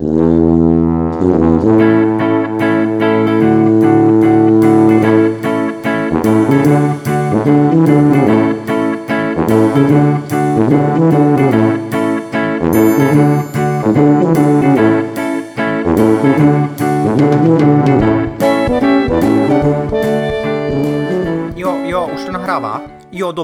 [0.00, 0.39] Jo,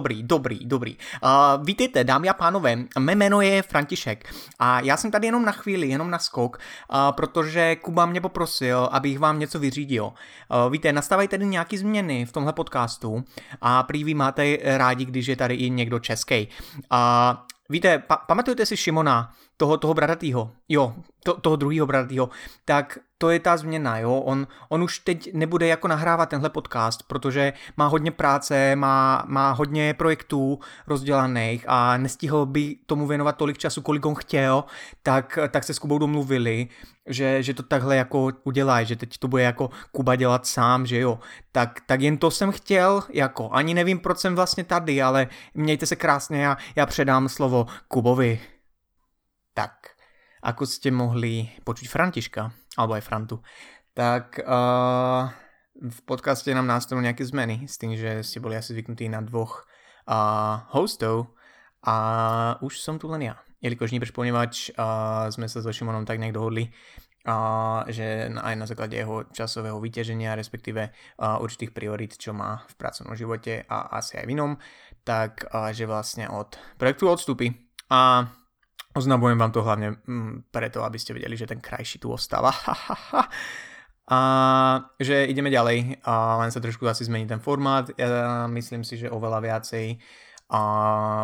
[0.07, 0.97] dobrý, dobrý, dobrý.
[1.23, 5.53] Uh, vítejte, dámy a pánové, mé jméno je František a já jsem tady jenom na
[5.53, 10.05] chvíli, jenom na skok, uh, protože Kuba mě poprosil, abych vám něco vyřídil.
[10.05, 13.25] Uh, víte, nastávají tady nějaké změny v tomhle podcastu
[13.61, 16.49] a prý vy máte rádi, když je tady i někdo český.
[16.75, 17.37] Uh,
[17.69, 22.31] víte, pa- pamatujete si Šimona, toho, toho bradatýho, jo, to, toho druhého bradatýho,
[22.65, 27.03] tak to je ta změna, jo, on, on už teď nebude jako nahrávat tenhle podcast,
[27.03, 33.59] protože má hodně práce, má, má hodně projektů rozdělaných a nestihl by tomu věnovat tolik
[33.59, 34.65] času, kolik on chtěl,
[35.03, 36.69] tak, tak se s Kubou domluvili,
[37.07, 41.01] že, že to takhle jako udělají, že teď to bude jako Kuba dělat sám, že
[41.01, 41.19] jo.
[41.53, 45.87] Tak, tak jen to jsem chtěl, jako, ani nevím, proč jsem vlastně tady, ale mějte
[45.87, 48.41] se krásně, já, já předám slovo Kubovi.
[49.57, 49.97] Tak,
[50.45, 53.41] ako ste mohli počuť Františka, alebo aj Frantu,
[53.97, 55.33] tak uh,
[55.81, 59.65] v podcaste nám nastanú nejaké zmeny s tým, že ste boli asi zvyknutí na dvoch
[59.65, 61.33] uh, hostov
[61.81, 61.97] a
[62.61, 63.41] už som tu len ja.
[63.65, 66.69] Jelikož Níbrž ponieważ uh, sme sa so Šimonom tak nejak dohodli,
[67.25, 72.75] uh, že aj na základe jeho časového vyťaženia, respektíve uh, určitých priorít, čo má v
[72.77, 74.53] pracovnom živote a asi aj v inom,
[75.01, 77.57] tak uh, že vlastne od projektu odstúpi.
[77.89, 78.29] A
[78.97, 82.49] Oznamujem vám to hlavne mm, preto, aby ste vedeli, že ten krajší tu ostáva.
[84.17, 84.19] a
[84.97, 87.93] že ideme ďalej, a len sa trošku asi zmení ten formát.
[88.01, 90.01] Ja myslím si, že oveľa viacej
[90.49, 90.63] a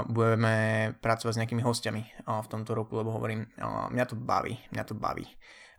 [0.04, 3.48] budeme pracovať s nejakými hostiami v tomto roku, lebo hovorím,
[3.88, 5.24] mňa to baví, mňa to baví.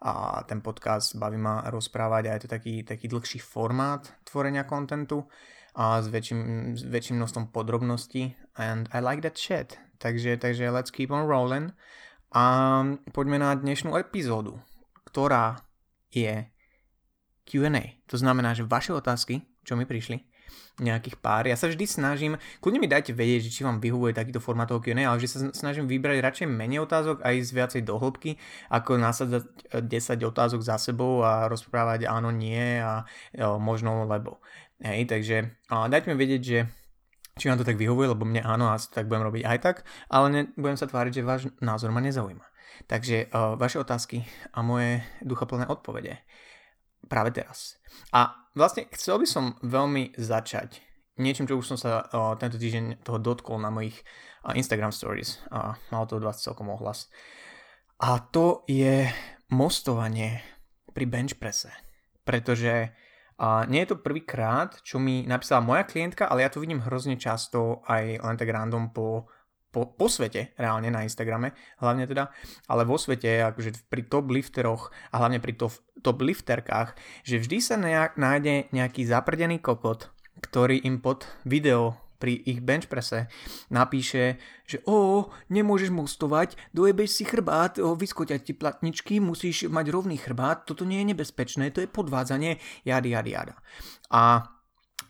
[0.01, 5.29] A ten podcast baví ma rozprávať a je to taký, taký dlhší formát tvorenia kontentu
[5.77, 9.77] a s väčším, s väčším množstvom podrobností and I like that shit.
[10.03, 11.71] Takže, takže let's keep on rolling.
[12.35, 12.43] A
[13.15, 14.59] poďme na dnešnú epizódu,
[15.07, 15.63] ktorá
[16.11, 16.51] je
[17.47, 18.03] Q&A.
[18.11, 20.19] To znamená, že vaše otázky, čo mi prišli,
[20.83, 21.47] nejakých pár.
[21.47, 25.07] Ja sa vždy snažím, kľudne mi dajte vedieť, či vám vyhovuje takýto formát toho Q&A,
[25.07, 27.95] ale vždy sa snažím vybrať radšej menej otázok a ísť viacej do
[28.73, 29.43] ako nasadzať
[29.87, 29.87] 10
[30.19, 34.43] otázok za sebou a rozprávať áno, nie a jo, možno lebo.
[34.83, 36.59] Hej, takže dajte mi vedieť, že
[37.37, 39.75] či vám to tak vyhovuje, lebo mne áno, asi tak budem robiť aj tak,
[40.09, 42.45] ale ne, budem sa tváriť, že váš názor ma nezaujíma.
[42.85, 46.21] Takže uh, vaše otázky a moje duchaplné odpovede
[47.05, 47.77] práve teraz.
[48.13, 50.81] A vlastne chcel by som veľmi začať
[51.21, 53.97] niečím, čo už som sa uh, tento týždeň toho dotkol na mojich
[54.45, 57.09] uh, Instagram stories a uh, malo to od vás celkom ohlas.
[58.01, 59.09] A to je
[59.53, 60.41] mostovanie
[60.91, 61.69] pri bench presse.
[62.25, 62.93] Pretože
[63.37, 67.17] a nie je to prvýkrát, čo mi napísala moja klientka, ale ja to vidím hrozne
[67.17, 69.25] často aj len tak random po,
[69.73, 72.29] po, po svete, reálne na Instagrame, hlavne teda,
[72.69, 75.73] ale vo svete, akože pri top lifteroch a hlavne pri top,
[76.05, 76.93] top lifterkách,
[77.25, 80.13] že vždy sa nejak, nájde nejaký zaprdený kokot,
[80.45, 83.27] ktorý im pod video pri ich bench prese
[83.67, 90.15] napíše, že o, nemôžeš mostovať, dojebeš si chrbát, o, vyskoťať ti platničky, musíš mať rovný
[90.15, 93.59] chrbát, toto nie je nebezpečné, to je podvádzanie, jady, jady, jada.
[94.07, 94.47] A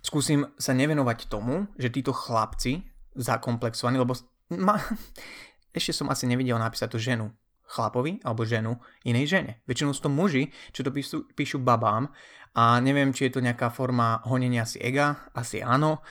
[0.01, 2.81] skúsim sa nevenovať tomu, že títo chlapci
[3.13, 4.18] zakomplexovaní, lebo
[4.57, 4.81] ma,
[5.78, 7.30] ešte som asi nevidel napísať to ženu
[7.74, 9.51] chlapovi alebo ženu inej žene.
[9.69, 12.09] Väčšinou sú to muži, čo to píšu, píšu babám
[12.53, 16.06] a neviem, či je to nejaká forma honenia si ega, asi áno,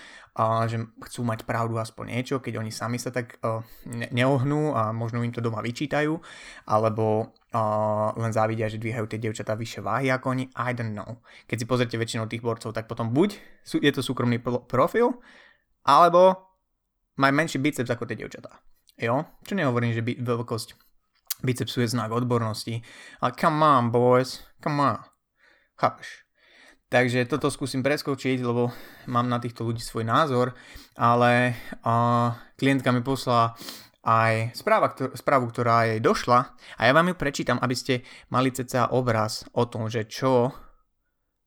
[0.65, 3.37] že chcú mať pravdu aspoň niečo, keď oni sami sa tak
[3.85, 6.17] ne- neohnú a možno im to doma vyčítajú,
[6.65, 11.21] alebo uh, len závidia, že dvíhajú tie dievčatá vyššie váhy ako oni, I don't know.
[11.45, 13.37] Keď si pozrite väčšinou tých borcov, tak potom buď
[13.69, 15.21] je to súkromný profil,
[15.85, 16.49] alebo
[17.21, 18.57] majú menší biceps ako tie dievčatá.
[18.97, 19.29] Jo?
[19.45, 20.81] Čo nehovorím, že by, veľkosť
[21.45, 22.81] bicepsu je znak odbornosti,
[23.21, 24.97] ale come on boys, come on.
[25.77, 26.25] Chápeš?
[26.93, 28.69] Takže toto skúsim preskočiť, lebo
[29.09, 30.53] mám na týchto ľudí svoj názor,
[30.93, 33.57] ale uh, klientka mi poslala
[34.05, 38.53] aj správa, ktor- správu, ktorá jej došla a ja vám ju prečítam, aby ste mali
[38.53, 40.53] ceca obraz o tom, že čo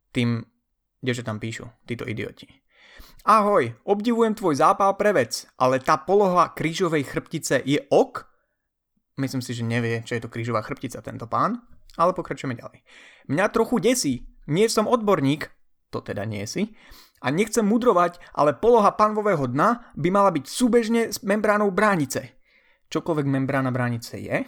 [0.09, 0.41] tým
[1.05, 2.49] tam píšu, títo idioti.
[3.29, 8.25] Ahoj, obdivujem tvoj zápal pre vec, ale tá poloha krížovej chrbtice je ok?
[9.21, 11.61] Myslím si, že nevie, čo je to krížová chrbtica tento pán,
[12.01, 12.81] ale pokračujeme ďalej.
[13.29, 15.49] Mňa trochu desí, nie som odborník,
[15.89, 16.73] to teda nie si,
[17.23, 22.37] a nechcem mudrovať, ale poloha panvového dna by mala byť súbežne s membránou bránice.
[22.93, 24.45] Čokoľvek membrána bránice je,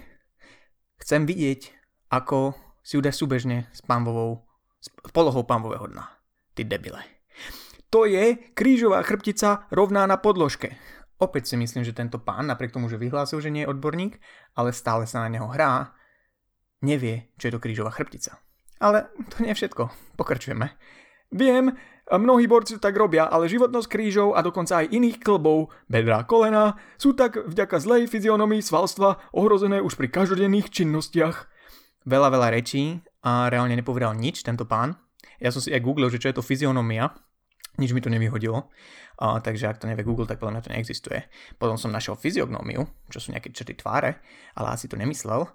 [1.02, 1.74] chcem vidieť,
[2.14, 2.54] ako
[2.86, 4.46] si udať súbežne s pánvovou,
[4.78, 6.06] s polohou pánvového dna.
[6.54, 7.02] Ty debile.
[7.90, 10.76] To je krížová chrbtica rovná na podložke.
[11.18, 14.22] Opäť si myslím, že tento pán, napriek tomu, že vyhlásil, že nie je odborník,
[14.54, 15.98] ale stále sa na neho hrá,
[16.86, 18.38] nevie, čo je to krížová chrbtica.
[18.78, 19.90] Ale to nie je všetko.
[20.18, 20.74] Pokračujeme.
[21.34, 21.76] Viem,
[22.08, 27.12] mnohí borci tak robia, ale životnosť krížov a dokonca aj iných klbov, bedra kolena, sú
[27.12, 31.52] tak vďaka zlej fyzionomii svalstva ohrozené už pri každodenných činnostiach.
[32.08, 34.96] Veľa, veľa rečí a reálne nepovedal nič tento pán.
[35.44, 37.12] Ja som si aj googlil, že čo je to fyzionomia,
[37.78, 38.72] nič mi to nevyhodilo,
[39.22, 41.20] a, takže ak to nevie Google, tak podľa mňa to neexistuje.
[41.62, 44.18] Potom som našiel fyziognómiu, čo sú nejaké črty tváre,
[44.58, 45.46] ale asi to nemyslel.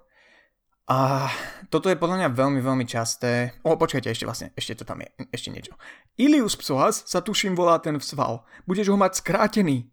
[0.83, 1.31] A
[1.71, 3.55] toto je podľa mňa veľmi, veľmi časté.
[3.63, 5.79] O, počkajte, ešte vlastne, ešte to tam je, ešte niečo.
[6.19, 8.43] Ilius psoas sa tuším volá ten sval.
[8.67, 9.87] Budeš ho mať skrátený.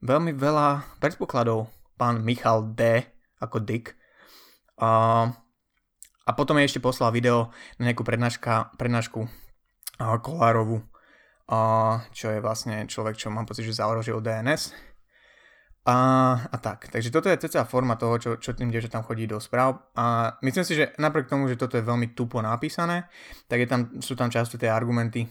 [0.00, 1.68] Veľmi veľa predpokladov.
[2.00, 3.04] Pán Michal D.
[3.36, 3.92] ako Dick.
[4.80, 5.28] A,
[6.24, 9.28] a potom je ešte poslal video na nejakú prednáška, prednášku
[10.00, 10.80] Kolárovu,
[11.52, 14.89] a, čo je vlastne človek, čo mám pocit, že založil DNS
[15.80, 15.96] a,
[16.52, 19.80] a tak, takže toto je cca forma toho, čo, čo tým tam chodí do správ
[19.96, 23.08] a myslím si, že napriek tomu, že toto je veľmi tupo napísané,
[23.48, 25.24] tak je tam, sú tam často tie argumenty,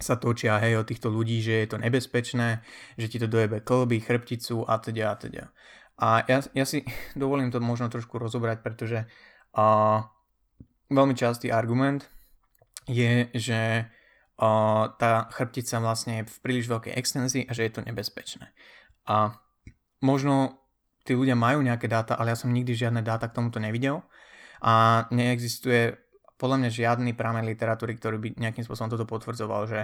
[0.00, 2.64] sa točia hej, o týchto ľudí, že je to nebezpečné,
[2.96, 5.44] že ti to dojebe klby, chrbticu a teda a teda.
[6.00, 6.82] A ja, ja si
[7.20, 9.06] dovolím to možno trošku rozobrať, pretože
[9.54, 9.64] a,
[10.90, 12.08] veľmi častý argument
[12.88, 13.86] je, že
[14.40, 14.48] a,
[14.96, 18.50] tá chrbtica vlastne je v príliš veľkej extenzii a že je to nebezpečné.
[19.04, 19.36] A
[20.00, 20.60] možno
[21.04, 24.04] tí ľudia majú nejaké dáta, ale ja som nikdy žiadne dáta k tomuto nevidel
[24.60, 25.96] a neexistuje
[26.36, 29.80] podľa mňa žiadny pramen literatúry, ktorý by nejakým spôsobom toto potvrdzoval, že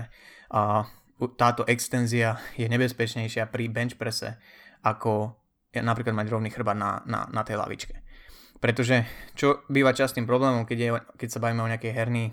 [1.36, 4.36] táto extenzia je nebezpečnejšia pri bench presse
[4.84, 5.36] ako
[5.76, 8.00] napríklad mať rovný chrbát na, na, na tej lavičke.
[8.56, 9.04] Pretože
[9.36, 10.88] čo býva častým problémom, keď, je,
[11.20, 12.32] keď sa bavíme o nejakej herný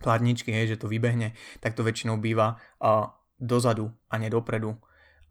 [0.00, 4.72] plátničky, hej, že to vybehne, tak to väčšinou býva a, dozadu a nie dopredu.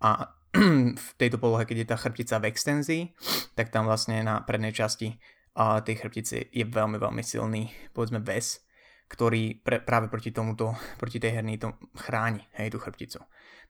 [0.06, 3.02] A v tejto polohe, keď je tá chrbtica v extenzii,
[3.58, 5.18] tak tam vlastne na prednej časti
[5.58, 8.62] a tej chrbtice je veľmi, veľmi silný, povedzme, ves,
[9.10, 13.22] ktorý pre, práve proti tomuto, proti tej herni to chráni, hej, tú chrbticu.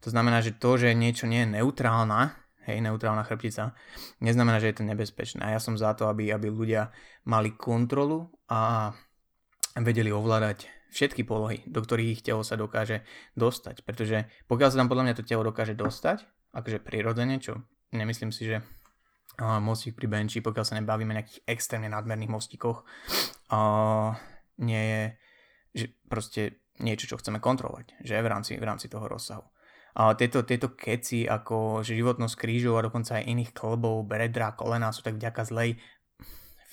[0.03, 2.35] To znamená, že to, že niečo nie je neutrálna,
[2.67, 3.75] hej, neutrálna chrbtica,
[4.19, 5.39] neznamená, že je to nebezpečné.
[5.43, 6.91] A ja som za to, aby, aby ľudia
[7.27, 8.91] mali kontrolu a
[9.79, 13.01] vedeli ovládať všetky polohy, do ktorých ich telo sa dokáže
[13.33, 13.81] dostať.
[13.83, 18.47] Pretože pokiaľ sa tam podľa mňa to telo dokáže dostať, akože prirodzene, čo nemyslím si,
[18.47, 22.85] že uh, mostík pri benchi, pokiaľ sa nebavíme o nejakých extrémne nadmerných mostikoch,
[23.49, 24.13] uh,
[24.61, 25.03] nie je
[25.73, 26.41] že proste
[26.79, 29.45] niečo, čo chceme kontrolovať, že v rámci, v rámci toho rozsahu.
[29.93, 34.89] A tieto, tieto keci ako že životnosť krížov a dokonca aj iných klbov, bedra, kolena
[34.89, 35.77] sú tak vďaka zlej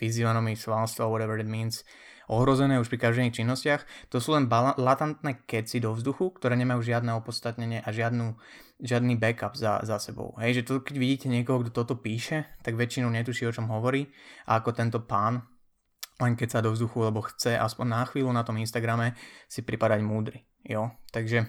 [0.00, 1.84] fyzionomii, svalstva, whatever it means,
[2.30, 6.86] ohrozené už pri každodenných činnostiach, to sú len bala- latantné keci do vzduchu, ktoré nemajú
[6.86, 8.38] žiadne opodstatnenie a žiadnu,
[8.78, 10.38] žiadny backup za, za sebou.
[10.38, 14.06] Hej, že to, keď vidíte niekoho, kto toto píše, tak väčšinou netuší, o čom hovorí
[14.46, 15.42] a ako tento pán
[16.20, 19.16] len keď sa do vzduchu, lebo chce aspoň na chvíľu na tom Instagrame
[19.48, 20.44] si pripadať múdry.
[20.68, 20.92] Jo?
[21.08, 21.48] Takže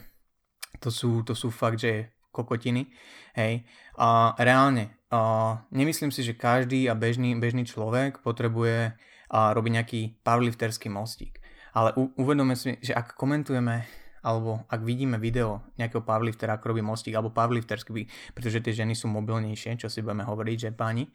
[0.80, 2.88] to sú, to sú fakt, že kokotiny.
[3.36, 3.68] Hej.
[4.00, 8.96] A reálne, a nemyslím si, že každý a bežný, bežný človek potrebuje
[9.32, 11.40] a robiť nejaký powerlifterský mostík.
[11.72, 13.88] Ale u, uvedome si, že ak komentujeme
[14.22, 18.06] alebo ak vidíme video nejakého powerliftera, ako robí mostík, alebo powerlifterský,
[18.38, 21.10] pretože tie ženy sú mobilnejšie, čo si budeme hovoriť, že páni,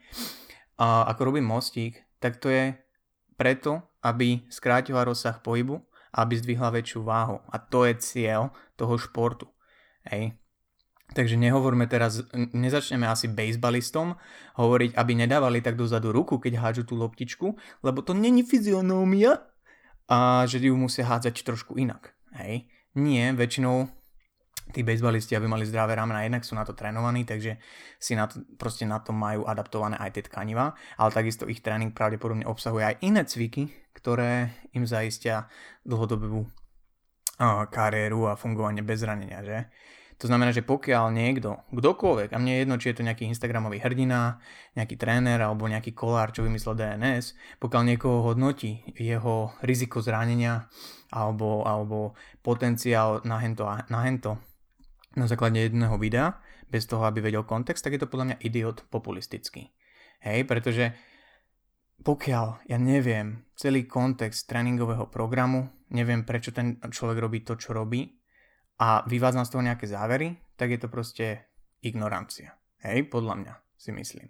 [0.75, 2.75] a ako robí mostík, tak to je
[3.39, 5.87] preto, aby skrátila rozsah pohybu
[6.17, 7.37] aby zdvihla väčšiu váhu.
[7.53, 9.47] A to je cieľ toho športu.
[10.09, 10.33] Hej.
[11.15, 14.19] Takže nehovorme teraz, nezačneme asi bejsbalistom
[14.59, 17.55] hovoriť, aby nedávali tak dozadu ruku, keď hádžu tú loptičku,
[17.87, 19.39] lebo to není fyzionómia
[20.11, 22.11] a že ju musia hádzať trošku inak.
[22.37, 22.67] Hej.
[22.99, 23.87] Nie, väčšinou
[24.75, 27.63] tí bejsbalisti, aby mali zdravé ramena, jednak sú na to trénovaní, takže
[28.03, 31.95] si na to, proste na to majú adaptované aj tie tkanivá, ale takisto ich tréning
[31.95, 35.47] pravdepodobne obsahuje aj iné cviky, ktoré im zaistia
[35.87, 36.51] dlhodobú
[37.71, 39.59] kariéru a fungovanie bez zranenia, že?
[40.17, 43.85] To znamená, že pokiaľ niekto, kdokoľvek, a mne je jedno, či je to nejaký Instagramový
[43.85, 44.41] hrdina,
[44.73, 50.73] nejaký tréner alebo nejaký kolár, čo vymyslel DNS, pokiaľ niekoho hodnotí jeho riziko zranenia
[51.13, 54.41] alebo, alebo potenciál na hento, na hento
[55.17, 56.37] na základe jedného videa,
[56.69, 59.73] bez toho, aby vedel kontext, tak je to podľa mňa idiot populistický.
[60.21, 60.93] Hej, pretože
[62.05, 68.21] pokiaľ ja neviem celý kontext tréningového programu, neviem prečo ten človek robí to, čo robí,
[68.77, 71.41] a vyvádzam z toho nejaké závery, tak je to proste
[71.81, 72.57] ignorancia.
[72.85, 74.29] Hej, podľa mňa si myslím.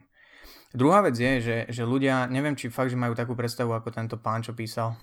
[0.76, 4.16] Druhá vec je, že, že ľudia, neviem či fakt, že majú takú predstavu, ako tento
[4.20, 4.98] pán, čo písal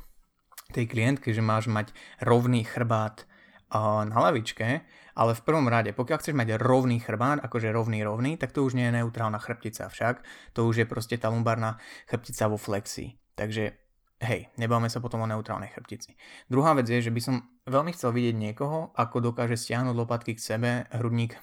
[0.71, 6.17] tej klientke, že máš mať rovný chrbát uh, na lavičke, ale v prvom rade, pokiaľ
[6.21, 10.25] chceš mať rovný chrbát, akože rovný rovný, tak to už nie je neutrálna chrbtica však,
[10.57, 11.77] to už je proste tá lumbárna
[12.09, 13.17] chrbtica vo flexii.
[13.33, 13.82] Takže
[14.23, 16.15] hej, nebavme sa potom o neutrálnej chrbtici.
[16.47, 17.35] Druhá vec je, že by som
[17.67, 21.35] veľmi chcel vidieť niekoho, ako dokáže stiahnuť lopatky k sebe, hrudník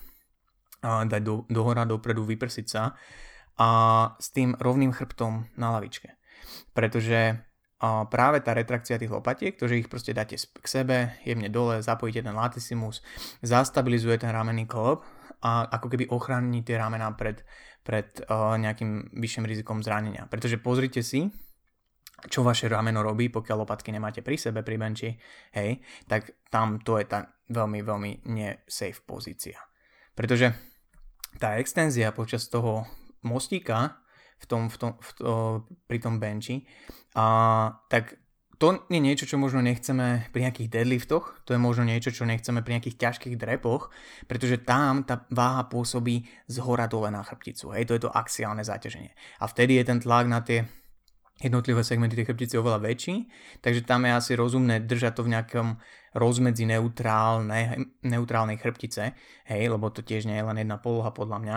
[0.82, 2.96] uh, dať do, do hora, dopredu, vyprsiť sa
[3.60, 3.68] a
[4.16, 6.16] s tým rovným chrbtom na lavičke.
[6.72, 7.44] Pretože
[7.80, 11.80] a práve tá retrakcia tých lopatiek, to, že ich proste dáte k sebe, jemne dole,
[11.80, 13.00] zapojíte ten latissimus,
[13.40, 15.00] zastabilizuje ten ramenný klop
[15.40, 17.40] a ako keby ochráni tie ramená pred,
[17.80, 18.20] pred
[18.60, 20.28] nejakým vyšším rizikom zranenia.
[20.28, 21.32] Pretože pozrite si,
[22.26, 25.08] čo vaše rameno robí, pokiaľ lopatky nemáte pri sebe, pri benči,
[25.54, 29.58] hej, tak tam to je tá veľmi, veľmi nesafe pozícia.
[30.12, 30.52] Pretože
[31.38, 32.84] tá extenzia počas toho
[33.22, 34.02] mostíka
[34.40, 35.32] v tom, v tom, v to,
[35.86, 36.64] pri tom benchi,
[37.14, 38.16] a, tak
[38.60, 42.60] to je niečo, čo možno nechceme pri nejakých deadliftoch, to je možno niečo, čo nechceme
[42.60, 43.88] pri nejakých ťažkých drepoch,
[44.28, 48.60] pretože tam tá váha pôsobí z hora dole na chrbticu, hej, to je to axiálne
[48.60, 49.16] zaťaženie.
[49.40, 50.68] A vtedy je ten tlak na tie
[51.40, 53.26] jednotlivé segmenty tej chrbtice oveľa väčší,
[53.64, 55.68] takže tam je asi rozumné držať to v nejakom
[56.12, 59.16] rozmedzi neutrálne, neutrálnej chrbtice,
[59.48, 61.56] hej, lebo to tiež nie je len jedna poloha podľa mňa,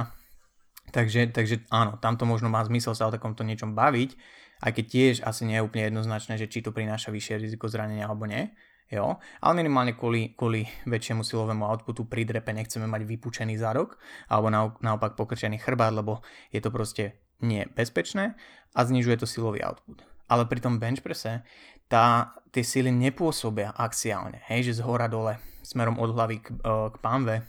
[0.92, 4.20] Takže, takže áno, tamto možno má zmysel sa o takomto niečom baviť,
[4.68, 8.10] aj keď tiež asi nie je úplne jednoznačné, že či to prináša vyššie riziko zranenia
[8.10, 8.52] alebo nie.
[8.92, 9.18] Jo?
[9.40, 13.96] Ale minimálne kvôli, kvôli väčšiemu silovému outputu pri drepe nechceme mať vypučený zárok
[14.28, 14.52] alebo
[14.84, 16.20] naopak pokrčený chrbát, lebo
[16.52, 18.34] je to proste nebezpečné
[18.74, 20.02] a znižuje to silový output.
[20.32, 21.44] Ale pri tom bench presse
[21.92, 26.90] tá, tie sily nepôsobia axiálne, hej, že z hora dole smerom od hlavy k, e,
[26.90, 27.46] k pánve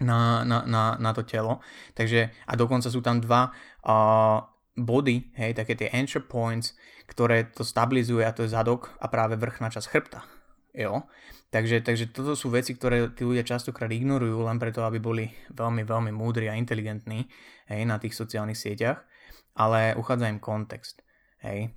[0.00, 1.64] na, na, na, na to telo.
[1.96, 3.54] Takže a dokonca sú tam dva
[3.86, 4.42] uh,
[4.74, 6.74] body, hej, také tie entry points,
[7.06, 10.26] ktoré to stabilizuje a to je zadok a práve vrchná časť chrbta.
[10.74, 11.06] Jo?
[11.54, 15.86] Takže, takže toto sú veci, ktoré tí ľudia častokrát ignorujú len preto, aby boli veľmi,
[15.86, 17.30] veľmi múdri a inteligentní
[17.70, 19.06] hej, na tých sociálnych sieťach,
[19.54, 21.02] ale uchádza im kontext.
[21.42, 21.74] Hej.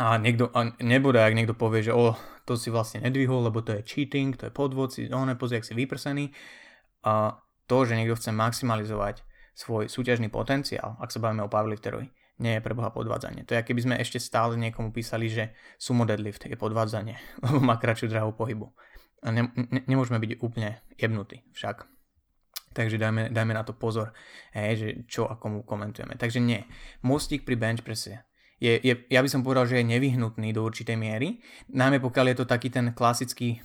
[0.00, 2.16] A, niekto, a nebude, ak niekto povie, že o,
[2.48, 5.68] to si vlastne nedvihol, lebo to je cheating, to je podvod, si, oh, nepozri, ak
[5.68, 6.32] si vyprsený,
[7.04, 7.36] a
[7.68, 9.20] to, že niekto chce maximalizovať
[9.52, 12.08] svoj súťažný potenciál, ak sa bavíme o powerlifterovi,
[12.40, 13.44] nie je pre Boha podvádzanie.
[13.44, 17.76] To je, keby sme ešte stále niekomu písali, že sumo deadlift je podvádzanie, lebo má
[17.76, 18.72] kratšiu drahu pohybu.
[19.20, 21.84] A ne, ne, nemôžeme byť úplne jebnutí však.
[22.70, 24.14] Takže dajme, dajme na to pozor,
[24.54, 26.14] hej, že čo a komu komentujeme.
[26.14, 26.62] Takže nie.
[27.02, 28.22] Mostík pri bench presse
[28.60, 31.40] je, je, ja by som povedal, že je nevyhnutný do určitej miery,
[31.72, 33.58] najmä pokiaľ je to taký ten klasický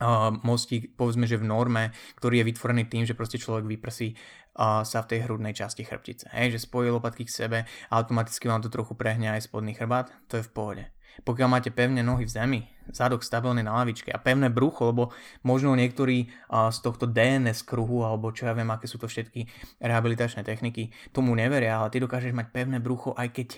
[0.00, 4.86] uh, mostík, povedzme, že v norme, ktorý je vytvorený tým, že proste človek vyprsí uh,
[4.86, 6.30] sa v tej hrudnej časti chrbtice.
[6.30, 10.14] Hej, že spojí lopatky k sebe a automaticky vám to trochu prehne aj spodný chrbát,
[10.30, 10.84] to je v pohode.
[11.22, 15.14] Pokiaľ máte pevné nohy v zemi, zadok stabilný na lavičke a pevné brucho, lebo
[15.46, 19.46] možno niektorí z tohto DNS kruhu, alebo čo ja viem, aké sú to všetky
[19.78, 23.48] rehabilitačné techniky, tomu neveria, ale ty dokážeš mať pevné brucho, aj keď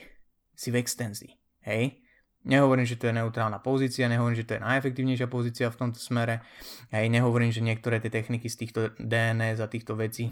[0.53, 1.33] si v extenzii.
[1.65, 2.05] Hej?
[2.47, 6.47] Nehovorím, že to je neutrálna pozícia, nehovorím, že to je najefektívnejšia pozícia v tomto smere.
[6.95, 10.31] Hej, nehovorím, že niektoré tie techniky z týchto DNS a týchto vecí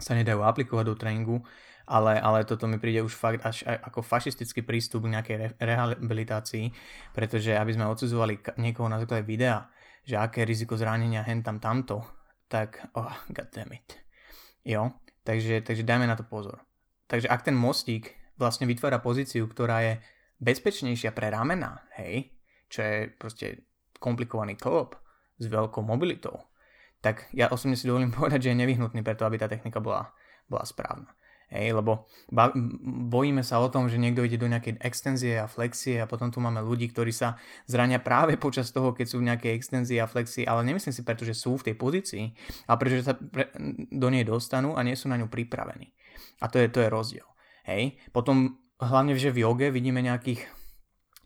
[0.00, 1.44] sa nedajú aplikovať do tréningu,
[1.86, 6.74] ale, ale toto mi príde už fakt až ako fašistický prístup k nejakej re- rehabilitácii,
[7.14, 9.70] pretože aby sme odsudzovali niekoho na základe videa,
[10.02, 12.02] že aké riziko zranenia hen tam tamto,
[12.50, 13.98] tak oh, goddammit.
[14.66, 16.62] Jo, takže, takže dajme na to pozor.
[17.06, 19.94] Takže ak ten mostík vlastne vytvára pozíciu, ktorá je
[20.42, 22.34] bezpečnejšia pre ramena, hej,
[22.66, 23.46] čo je proste
[24.02, 24.98] komplikovaný klop
[25.38, 26.50] s veľkou mobilitou,
[27.00, 30.10] tak ja osobne si dovolím povedať, že je nevyhnutný preto, aby tá technika bola,
[30.50, 31.14] bola správna.
[31.46, 32.10] Hej, lebo
[33.06, 36.42] bojíme sa o tom, že niekto ide do nejakej extenzie a flexie a potom tu
[36.42, 37.38] máme ľudí, ktorí sa
[37.70, 41.22] zrania práve počas toho, keď sú v nejakej extenzie a flexii, ale nemyslím si preto,
[41.22, 42.24] že sú v tej pozícii,
[42.66, 43.54] ale pretože sa pre,
[43.94, 45.94] do nej dostanú a nie sú na ňu pripravení.
[46.42, 47.28] A to je, to je rozdiel.
[47.62, 47.94] Hej.
[48.10, 50.55] Potom hlavne že v joge vidíme nejakých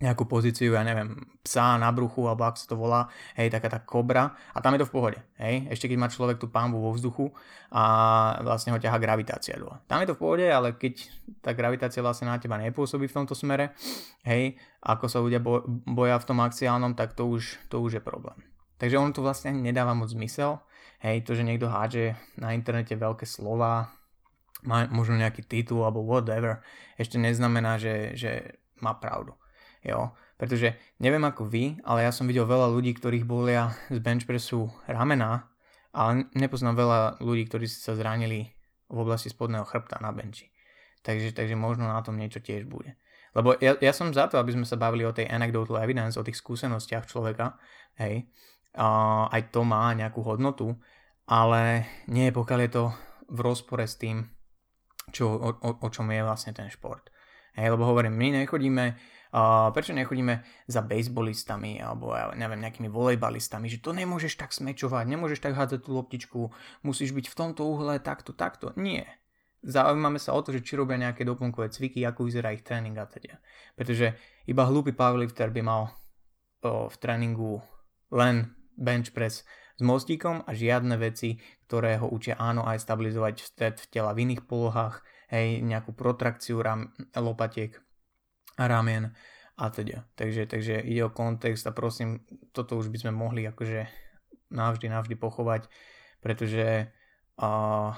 [0.00, 1.12] nejakú pozíciu, ja neviem,
[1.44, 4.80] psa na bruchu, alebo ak sa to volá, hej, taká tá kobra a tam je
[4.80, 7.28] to v pohode, hej, ešte keď má človek tú pánvu vo vzduchu
[7.68, 7.84] a
[8.40, 9.76] vlastne ho ťaha gravitácia dole.
[9.84, 11.04] Tam je to v pohode, ale keď
[11.44, 13.76] tá gravitácia vlastne na teba nepôsobí v tomto smere,
[14.24, 15.44] hej, ako sa ľudia
[15.84, 18.40] boja v tom axiálnom, tak to už, to už je problém.
[18.80, 20.64] Takže on to vlastne nedáva moc zmysel,
[21.04, 23.92] hej, to, že niekto hádže na internete veľké slova,
[24.64, 26.64] má možno nejaký titul alebo whatever,
[26.96, 29.36] ešte neznamená, že, že má pravdu.
[29.84, 30.12] Jo?
[30.40, 34.72] Pretože neviem ako vy, ale ja som videl veľa ľudí, ktorých bolia z bench pressu
[34.88, 35.52] ramena,
[35.92, 38.48] ale nepoznám veľa ľudí, ktorí sa zranili
[38.88, 40.48] v oblasti spodného chrbta na benči.
[41.04, 42.96] Takže, takže možno na tom niečo tiež bude.
[43.36, 46.26] Lebo ja, ja som za to, aby sme sa bavili o tej anecdotal evidence, o
[46.26, 47.56] tých skúsenostiach človeka,
[48.02, 48.26] hej,
[48.74, 50.78] a aj to má nejakú hodnotu,
[51.30, 52.84] ale nie pokiaľ je to
[53.30, 54.26] v rozpore s tým,
[55.14, 57.10] čo, o, o, o čom je vlastne ten šport.
[57.54, 58.94] Hej, lebo hovorím, my nechodíme,
[59.70, 65.38] prečo nechodíme za baseballistami alebo ja neviem, nejakými volejbalistami, že to nemôžeš tak smečovať, nemôžeš
[65.38, 66.40] tak hádzať tú loptičku,
[66.82, 68.74] musíš byť v tomto uhle takto, takto.
[68.74, 69.06] Nie.
[69.60, 73.04] Zaujímame sa o to, že či robia nejaké doplnkové cviky, ako vyzerá ich tréning a
[73.04, 73.38] teda.
[73.76, 74.16] Pretože
[74.48, 75.82] iba hlúpy powerlifter by mal
[76.64, 77.60] o, v tréningu
[78.08, 79.44] len bench press
[79.76, 81.36] s mostíkom a žiadne veci,
[81.68, 86.96] ktoré ho učia áno aj stabilizovať stred tela v iných polohách, hej, nejakú protrakciu ram,
[87.12, 87.76] lopatiek
[88.56, 89.12] ramien
[89.60, 90.08] a teda.
[90.16, 93.86] Takže, takže ide o kontext a prosím, toto už by sme mohli akože
[94.50, 95.68] navždy, navždy pochovať,
[96.24, 96.88] pretože
[97.38, 97.92] uh,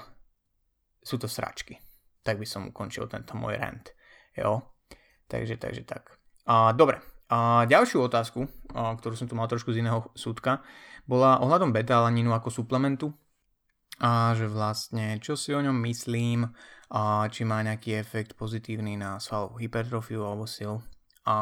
[1.01, 1.79] sú to sračky.
[2.23, 3.91] Tak by som ukončil tento môj rant.
[4.35, 4.75] Jo?
[5.27, 6.19] Takže, takže tak.
[6.47, 6.99] A, dobre,
[7.31, 10.63] a ďalšiu otázku, ktorú som tu mal trošku z iného súdka,
[11.03, 13.11] bola ohľadom beta-alaninu ako suplementu.
[14.01, 16.49] A že vlastne, čo si o ňom myslím,
[16.93, 20.81] a či má nejaký efekt pozitívny na svalovú hypertrofiu alebo sil.
[21.25, 21.37] A,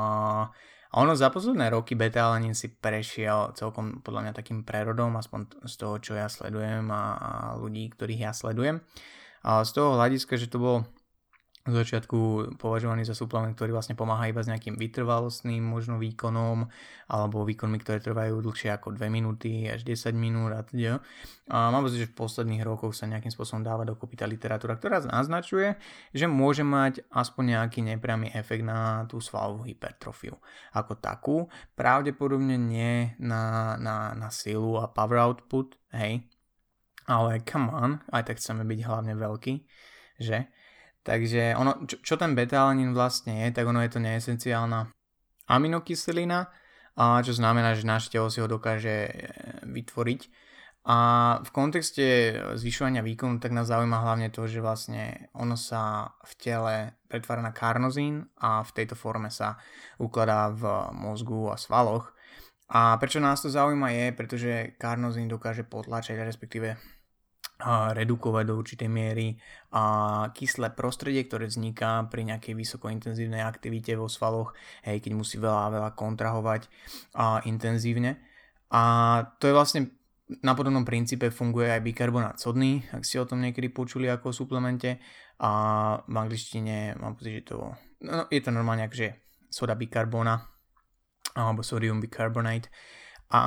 [0.87, 5.75] a ono za posledné roky beta-alanin si prešiel celkom podľa mňa takým prerodom, aspoň z
[5.75, 8.79] toho, čo ja sledujem a, a ľudí, ktorých ja sledujem.
[9.43, 10.77] A z toho hľadiska, že to bol
[11.61, 12.17] v začiatku
[12.57, 16.65] považovaný za suplement, ktorý vlastne pomáha iba s nejakým vytrvalostným možno výkonom
[17.05, 20.97] alebo výkonmi, ktoré trvajú dlhšie ako 2 minúty až 10 minút a teda.
[21.53, 25.05] A mám pocit, že v posledných rokoch sa nejakým spôsobom dáva dokopy tá literatúra, ktorá
[25.05, 25.77] naznačuje,
[26.09, 30.41] že môže mať aspoň nejaký nepriamy efekt na tú svalovú hypertrofiu
[30.73, 31.37] ako takú.
[31.77, 36.25] Pravdepodobne nie na, na, na silu a power output, hej,
[37.05, 39.53] ale come on, aj tak chceme byť hlavne veľký,
[40.17, 40.49] že?
[41.01, 44.93] Takže ono, čo, čo ten betalanín vlastne je, tak ono je to neesenciálna
[45.49, 46.45] aminokyselina,
[46.95, 49.13] a čo znamená, že náš telo si ho dokáže e,
[49.63, 50.21] vytvoriť.
[50.81, 50.97] A
[51.45, 56.75] v kontexte zvyšovania výkonu tak nás zaujíma hlavne to, že vlastne ono sa v tele
[57.05, 59.61] pretvára na karnozín a v tejto forme sa
[60.01, 62.17] ukladá v mozgu a svaloch.
[62.73, 66.81] A prečo nás to zaujíma je, pretože karnozín dokáže potlačať, respektíve
[67.69, 69.37] redukovať do určitej miery
[69.71, 69.83] a
[70.33, 75.91] kyslé prostredie, ktoré vzniká pri nejakej vysokointenzívnej aktivite vo svaloch, hej, keď musí veľa, veľa
[75.93, 76.67] kontrahovať
[77.15, 78.19] a intenzívne.
[78.71, 78.81] A
[79.37, 79.81] to je vlastne
[80.39, 84.37] na podobnom princípe funguje aj bikarbonát sodný, ak ste o tom niekedy počuli ako o
[84.37, 85.03] suplemente
[85.43, 85.51] a
[86.07, 87.57] v angličtine mám pocit, že to
[88.07, 89.11] no, je to normálne akože
[89.51, 90.39] soda bikarbona
[91.35, 92.71] alebo sodium bicarbonate
[93.31, 93.41] a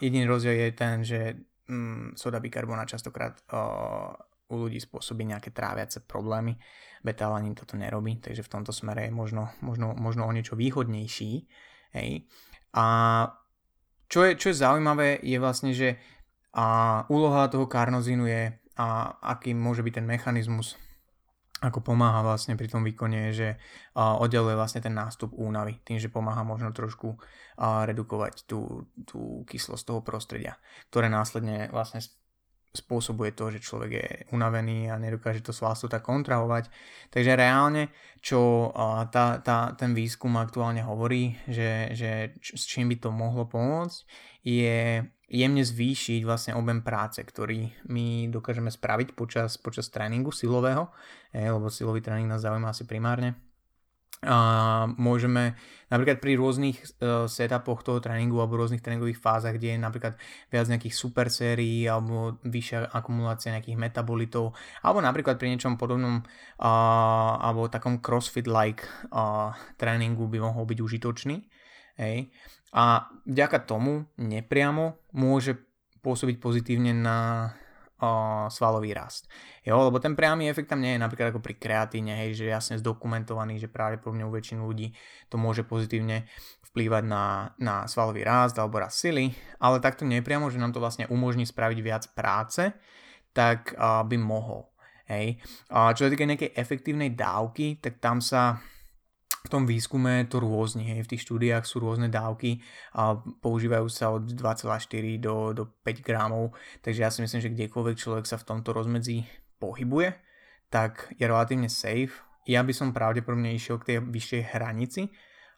[0.00, 1.20] jediný rozdiel je ten, že
[1.68, 4.14] mm, soda bikarbona častokrát uh,
[4.50, 6.54] u ľudí spôsobí nejaké tráviace problémy.
[7.02, 11.46] Betalanín toto nerobí, takže v tomto smere je možno, možno, možno o niečo výhodnejší.
[11.94, 12.26] Hej.
[12.74, 12.84] A
[14.06, 15.98] čo je, čo je zaujímavé je vlastne, že
[16.56, 18.42] a úloha toho karnozínu je,
[18.80, 20.80] a aký môže byť ten mechanizmus
[21.56, 23.56] ako pomáha vlastne pri tom výkone, že
[23.96, 27.16] oddeluje vlastne ten nástup únavy, tým, že pomáha možno trošku
[27.60, 30.60] redukovať tú, tú kyslosť toho prostredia,
[30.92, 32.04] ktoré následne vlastne
[32.76, 36.68] spôsobuje to, že človek je unavený a nedokáže to svalstvo tak kontrahovať.
[37.08, 37.88] Takže reálne,
[38.20, 38.68] čo
[39.08, 44.04] tá, tá, ten výskum aktuálne hovorí, že, že s čím by to mohlo pomôcť,
[44.44, 50.90] je jemne zvýšiť vlastne objem práce, ktorý my dokážeme spraviť počas, počas tréningu silového,
[51.34, 53.34] lebo silový tréning nás zaujíma asi primárne.
[54.24, 55.60] A môžeme
[55.92, 60.16] napríklad pri rôznych uh, setupoch toho tréningu alebo rôznych tréningových fázach, kde je napríklad
[60.48, 67.32] viac nejakých super sérií alebo vyššia akumulácia nejakých metabolitov alebo napríklad pri niečom podobnom uh,
[67.44, 71.36] alebo takom crossfit-like uh, tréningu by mohol byť užitočný.
[72.00, 72.32] Hej
[72.74, 75.58] a vďaka tomu nepriamo môže
[76.02, 77.50] pôsobiť pozitívne na
[77.98, 79.26] o, svalový rast.
[79.66, 82.78] Jo, lebo ten priamy efekt tam nie je napríklad ako pri kreatíne, hej, že jasne
[82.78, 84.94] zdokumentovaný, že práve po mňa u väčšinu ľudí
[85.26, 86.26] to môže pozitívne
[86.70, 91.08] vplývať na, na svalový rast alebo rast sily, ale takto nepriamo, že nám to vlastne
[91.10, 92.70] umožní spraviť viac práce,
[93.34, 94.70] tak a, by mohol.
[95.06, 95.38] Hej.
[95.70, 98.58] A čo sa týka nejakej efektívnej dávky, tak tam sa
[99.46, 102.58] v tom výskume to rôzne, hej, v tých štúdiách sú rôzne dávky
[102.98, 106.50] a používajú sa od 2,4 do, do 5 gramov,
[106.82, 109.22] takže ja si myslím, že kdekoľvek človek sa v tomto rozmedzi
[109.62, 110.18] pohybuje,
[110.68, 112.18] tak je relatívne safe.
[112.46, 115.14] Ja by som pravdepodobne išiel k tej vyššej hranici,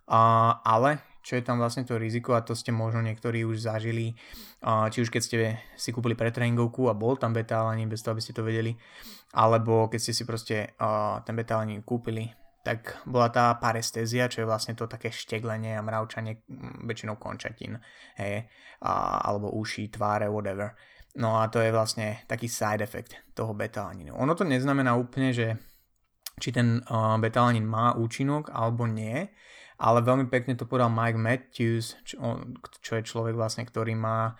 [0.08, 4.16] a, ale čo je tam vlastne to riziko a to ste možno niektorí už zažili,
[4.64, 8.32] či už keď ste si kúpili pretréningovku a bol tam betalanín bez toho, aby ste
[8.32, 8.72] to vedeli,
[9.36, 10.72] alebo keď ste si proste
[11.28, 12.32] ten betalanín kúpili,
[12.68, 16.44] tak bola tá parestézia, čo je vlastne to také šteglenie a mravčanie
[16.84, 17.80] väčšinou končatín,
[18.20, 18.44] hej,
[18.84, 20.76] a, alebo uší, tváre, whatever.
[21.16, 24.12] No a to je vlastne taký side effect toho betalaninu.
[24.20, 25.56] Ono to neznamená úplne, že
[26.36, 29.24] či ten uh, betalanin má účinok alebo nie,
[29.80, 32.44] ale veľmi pekne to povedal Mike Matthews, čo,
[32.84, 34.36] čo je človek vlastne, ktorý má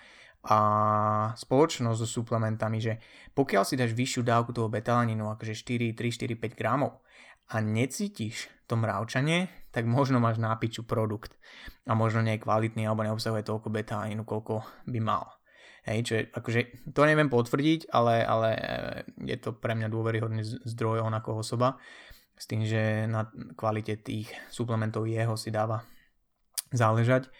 [0.48, 3.02] a spoločnosť so suplementami, že
[3.34, 7.02] pokiaľ si dáš vyššiu dávku toho betalaninu, akože 4, 3, 4, 5 gramov
[7.48, 11.32] a necítiš to mravčanie, tak možno máš nápiču produkt
[11.88, 15.24] a možno nie je kvalitný alebo neobsahuje toľko betalaninu, koľko by mal.
[15.88, 16.60] Hej, čo je, akože,
[16.92, 18.62] to neviem potvrdiť, ale, ale e,
[19.24, 21.80] je to pre mňa dôveryhodný zdroj on ako osoba.
[22.36, 23.24] S tým, že na
[23.56, 25.80] kvalite tých suplementov jeho si dáva
[26.76, 27.32] záležať.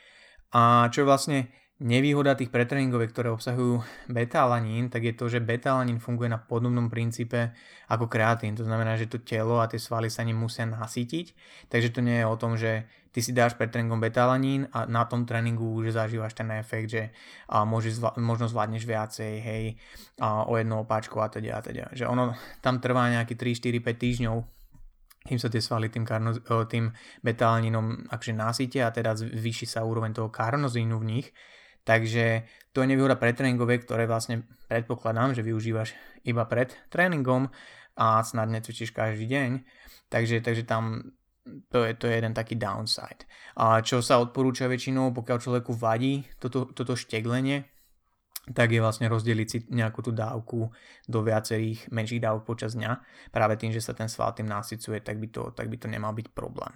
[0.57, 1.39] A čo je vlastne
[1.79, 3.79] Nevýhoda tých pretréningoviek, ktoré obsahujú
[4.11, 7.55] beta-alanín, tak je to, že beta-alanín funguje na podobnom princípe
[7.87, 8.59] ako kreatín.
[8.59, 11.39] To znamená, že to telo a tie svaly sa ním musia nasýtiť.
[11.71, 12.83] Takže to nie je o tom, že
[13.15, 17.15] ty si dáš pred beta-alanín a na tom tréningu už zažívaš ten efekt, že
[17.47, 19.65] a môžeš, možno zvládneš viacej, hej,
[20.19, 21.95] a o jednu opáčku a teda a teda.
[21.95, 24.37] Že ono tam trvá nejaký 3, 4, 5 týždňov,
[25.31, 26.35] kým sa tie svaly tým, karno,
[26.67, 26.91] tým
[27.23, 31.31] beta-alanínom akže nasýtia a teda zvýši sa úroveň toho karnozínu v nich
[31.89, 32.45] Takže
[32.77, 35.97] to je nevýhoda pre tréningové, ktoré vlastne predpokladám, že využívaš
[36.29, 37.49] iba pred tréningom
[37.97, 39.51] a snad necvičíš každý deň.
[40.13, 41.17] Takže, takže tam
[41.73, 43.25] to je, to je jeden taký downside.
[43.57, 47.65] A čo sa odporúča väčšinou, pokiaľ človeku vadí toto, toto šteglenie,
[48.53, 50.69] tak je vlastne rozdeliť si nejakú tú dávku
[51.09, 53.01] do viacerých menších dávok počas dňa.
[53.33, 56.13] Práve tým, že sa ten sval tým nasycuje, tak by to, tak by to nemal
[56.13, 56.73] byť problém.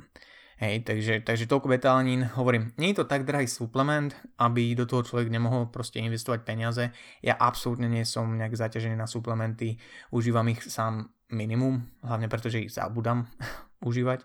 [0.62, 5.02] Hej, takže, takže toľko betalanín, hovorím, nie je to tak drahý suplement, aby do toho
[5.02, 6.94] človek nemohol proste investovať peniaze.
[7.18, 9.82] Ja absolútne nie som nejak zaťažený na suplementy,
[10.14, 13.26] užívam ich sám minimum, hlavne preto, že ich zabudám
[13.90, 14.22] užívať.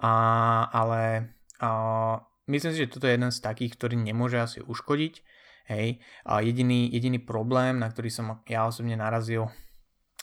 [0.00, 0.12] A,
[0.72, 1.70] ale a,
[2.48, 5.20] myslím si, že toto je jeden z takých, ktorý nemôže asi uškodiť.
[5.68, 9.52] Hej, a jediný, jediný problém, na ktorý som ja osobne narazil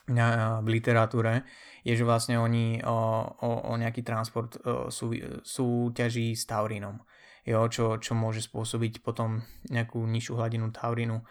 [0.05, 1.41] v literatúre,
[1.81, 2.97] je, že vlastne oni o,
[3.41, 4.57] o, o nejaký transport
[4.93, 7.01] sú, súťaží s taurínom,
[7.41, 11.25] jo, čo, čo môže spôsobiť potom nejakú nižšiu hladinu taurinu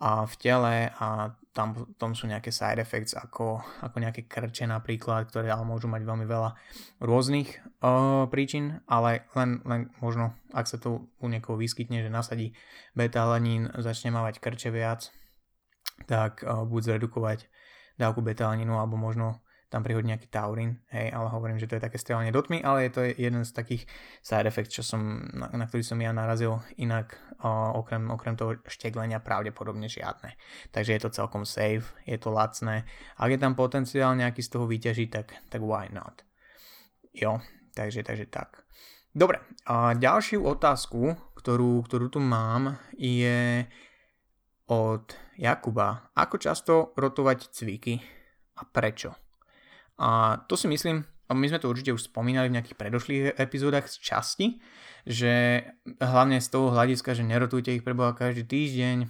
[0.00, 5.28] a v tele a tam tom sú nejaké side effects ako, ako nejaké krče napríklad,
[5.28, 6.56] ktoré ale môžu mať veľmi veľa
[7.04, 12.56] rôznych o, príčin, ale len, len možno, ak sa to u niekoho vyskytne, že nasadí
[12.96, 15.12] beta-alanín, začne mávať krče viac,
[16.08, 17.50] tak o, buď zredukovať
[18.00, 21.94] dávku betalaninu alebo možno tam prihodiť nejaký taurín, hej, ale hovorím, že to je také
[21.94, 23.86] strelanie do tmy, ale je to jeden z takých
[24.18, 28.58] side effects, čo som, na, na ktorý som ja narazil, inak o, okrem, okrem toho
[28.66, 30.34] šteglenia pravdepodobne žiadne.
[30.74, 32.82] Takže je to celkom safe, je to lacné.
[33.14, 36.26] Ak je tam potenciál nejaký z toho vyťažiť, tak, tak why not?
[37.14, 37.38] Jo,
[37.78, 38.66] takže, takže tak.
[39.14, 39.38] Dobre,
[39.70, 43.70] a ďalšiu otázku, ktorú, ktorú tu mám, je
[44.70, 46.14] od Jakuba.
[46.14, 47.98] Ako často rotovať cviky
[48.56, 49.12] a prečo?
[50.00, 53.86] A to si myslím, a my sme to určite už spomínali v nejakých predošlých epizódach
[53.90, 54.46] z časti,
[55.06, 55.62] že
[55.98, 59.06] hlavne z toho hľadiska, že nerotujte ich preboha každý týždeň,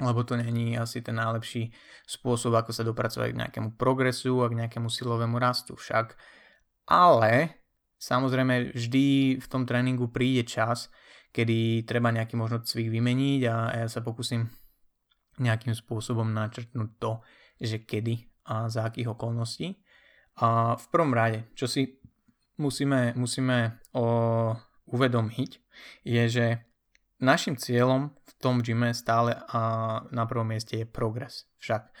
[0.00, 1.72] lebo to není asi ten najlepší
[2.08, 6.16] spôsob, ako sa dopracovať k nejakému progresu a k nejakému silovému rastu však.
[6.88, 7.60] Ale
[8.00, 10.92] samozrejme vždy v tom tréningu príde čas,
[11.30, 14.50] kedy treba nejaký možno cvik vymeniť a ja sa pokúsim
[15.40, 17.12] nejakým spôsobom načrtnúť to,
[17.60, 19.80] že kedy a za akých okolností.
[20.40, 22.00] A v prvom rade, čo si
[22.56, 24.04] musíme, musíme o,
[24.88, 25.50] uvedomiť,
[26.04, 26.46] je, že
[27.20, 29.60] našim cieľom v tom gyme stále a
[30.12, 31.92] na prvom mieste je progres však.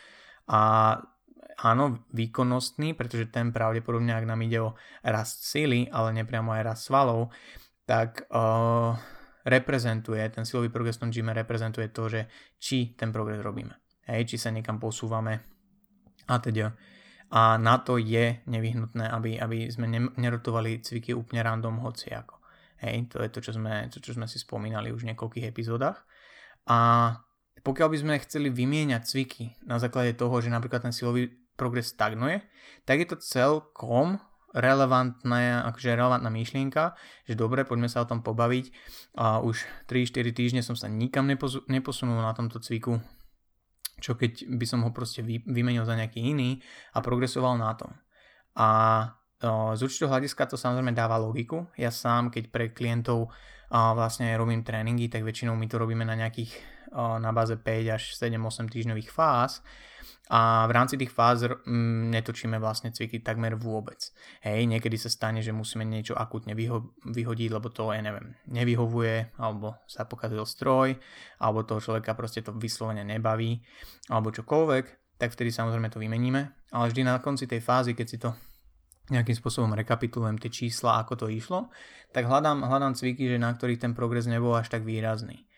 [0.48, 0.60] A
[1.60, 1.84] áno,
[2.16, 7.28] výkonnostný, pretože ten pravdepodobne, ak nám ide o rast síly, ale nepriamo aj rast svalov,
[7.84, 8.96] tak uh,
[9.44, 12.20] reprezentuje, ten silový progres v tom gyme reprezentuje to, že
[12.60, 13.72] či ten progres robíme.
[14.10, 15.40] Hej, či sa niekam posúvame
[16.26, 16.74] a teda.
[17.30, 19.86] A na to je nevyhnutné, aby, aby sme
[20.18, 22.42] nerotovali cviky úplne random hociako.
[22.82, 26.02] Hej, to je to, čo sme, to, čo sme si spomínali už v niekoľkých epizódach.
[26.66, 27.12] A
[27.60, 32.40] pokiaľ by sme chceli vymieňať cviky na základe toho, že napríklad ten silový progres stagnuje,
[32.88, 34.16] tak je to celkom
[34.50, 38.66] relevantná, akože relevantná myšlienka, že dobre, poďme sa o tom pobaviť.
[39.18, 41.30] A už 3-4 týždne som sa nikam
[41.70, 42.98] neposunul na tomto cviku,
[44.02, 46.58] čo keď by som ho proste vymenil za nejaký iný
[46.94, 47.94] a progresoval na tom.
[48.58, 48.68] A
[49.76, 51.64] z určitého hľadiska to samozrejme dáva logiku.
[51.78, 53.32] Ja sám, keď pre klientov
[53.70, 56.52] vlastne robím tréningy, tak väčšinou my to robíme na nejakých
[56.94, 59.62] na báze 5 až 7-8 týždňových fáz
[60.30, 61.42] a v rámci tých fáz
[62.14, 63.98] netočíme vlastne cviky takmer vôbec.
[64.46, 69.34] Hej, niekedy sa stane, že musíme niečo akutne vyho- vyhodiť, lebo to, ja neviem, nevyhovuje,
[69.42, 70.94] alebo sa pokazil stroj,
[71.42, 73.58] alebo toho človeka proste to vyslovene nebaví,
[74.06, 78.18] alebo čokoľvek, tak vtedy samozrejme to vymeníme, ale vždy na konci tej fázy, keď si
[78.22, 78.30] to
[79.10, 81.74] nejakým spôsobom rekapitulujem tie čísla, ako to išlo,
[82.14, 85.49] tak hľadám, hľadám cviky, že na ktorých ten progres nebol až tak výrazný.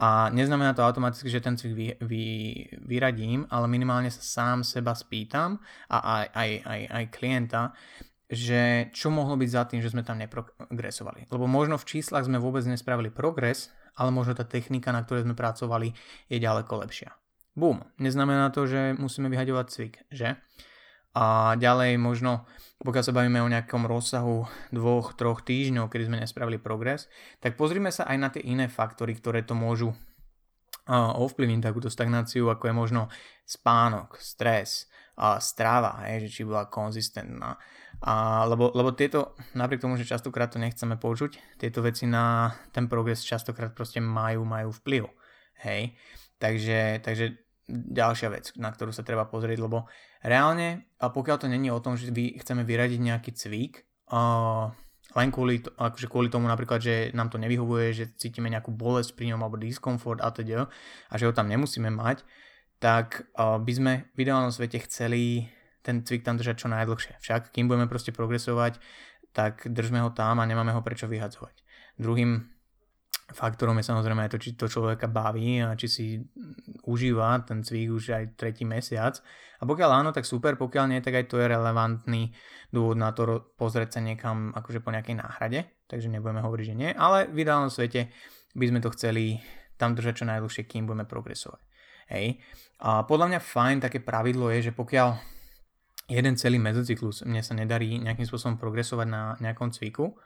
[0.00, 2.24] A neznamená to automaticky, že ten cvik vy, vy,
[2.88, 5.60] vyradím, ale minimálne sa sám seba spýtam
[5.92, 7.62] a aj, aj, aj, aj klienta,
[8.30, 11.28] že čo mohlo byť za tým, že sme tam neprogresovali.
[11.28, 15.36] Lebo možno v číslach sme vôbec nespravili progres, ale možno tá technika, na ktorej sme
[15.36, 15.92] pracovali,
[16.32, 17.12] je ďaleko lepšia.
[17.52, 17.84] Bum.
[18.00, 20.40] Neznamená to, že musíme vyhaďovať cvik, že?
[21.14, 22.46] A ďalej možno,
[22.86, 27.10] pokiaľ sa bavíme o nejakom rozsahu dvoch, troch týždňov, kedy sme nespravili progres,
[27.42, 29.90] tak pozrime sa aj na tie iné faktory, ktoré to môžu
[30.90, 33.02] ovplyvniť takúto stagnáciu, ako je možno
[33.46, 37.60] spánok, stres, a strava, hej, že či bola konzistentná.
[38.00, 42.88] A, lebo, lebo tieto, napriek tomu, že častokrát to nechceme počuť, tieto veci na ten
[42.88, 45.04] progres častokrát proste majú, majú vplyv.
[45.60, 45.92] Hej.
[46.40, 47.36] Takže, takže
[47.68, 49.84] ďalšia vec, na ktorú sa treba pozrieť, lebo
[50.24, 54.68] reálne, a pokiaľ to není o tom, že vy chceme vyradiť nejaký cvik, uh,
[55.16, 59.18] len kvôli, to, akože kvôli tomu napríklad, že nám to nevyhovuje, že cítime nejakú bolesť
[59.18, 60.70] pri ňom alebo diskomfort a teda
[61.10, 62.22] a že ho tam nemusíme mať,
[62.78, 67.16] tak uh, by sme v ideálnom svete chceli ten cvik tam držať čo najdlhšie.
[67.18, 68.78] Však kým budeme proste progresovať,
[69.32, 71.64] tak držme ho tam a nemáme ho prečo vyhadzovať.
[71.96, 72.59] Druhým
[73.30, 76.04] Faktorom je samozrejme aj to, či to človeka baví a či si
[76.86, 79.18] užíva ten cvik už aj tretí mesiac.
[79.60, 82.34] A pokiaľ áno, tak super, pokiaľ nie, tak aj to je relevantný
[82.74, 86.90] dôvod na to pozrieť sa niekam akože po nejakej náhrade, takže nebudeme hovoriť, že nie,
[86.90, 88.10] ale v ideálnom svete
[88.56, 89.38] by sme to chceli
[89.78, 91.62] tam držať čo najdlhšie, kým budeme progresovať.
[92.10, 92.42] Hej.
[92.82, 95.14] A podľa mňa fajn také pravidlo je, že pokiaľ
[96.10, 100.18] jeden celý mezocyklus mne sa nedarí nejakým spôsobom progresovať na nejakom cviku,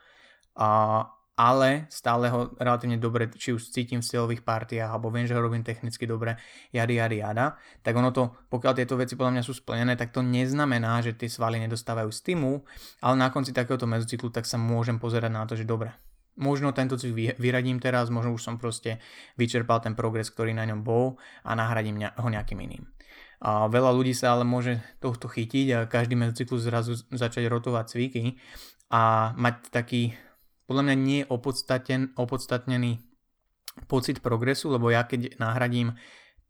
[0.54, 1.02] a
[1.34, 5.42] ale stále ho relatívne dobre, či už cítim v silových partiách, alebo viem, že ho
[5.42, 6.38] robím technicky dobre,
[6.70, 10.22] jady, jady, jada, tak ono to, pokiaľ tieto veci podľa mňa sú splnené, tak to
[10.22, 12.62] neznamená, že tie svaly nedostávajú stimul,
[13.02, 15.90] ale na konci takéhoto mezocyklu tak sa môžem pozerať na to, že dobre,
[16.38, 19.02] možno tento cvik vyradím teraz, možno už som proste
[19.34, 22.86] vyčerpal ten progres, ktorý na ňom bol a nahradím ho nejakým iným.
[23.44, 28.40] A veľa ľudí sa ale môže tohto chytiť a každý mezocyklus zrazu začať rotovať cviky
[28.88, 30.16] a mať taký
[30.64, 31.28] podľa mňa nie je
[32.16, 32.92] opodstatnený
[33.90, 35.92] pocit progresu, lebo ja keď nahradím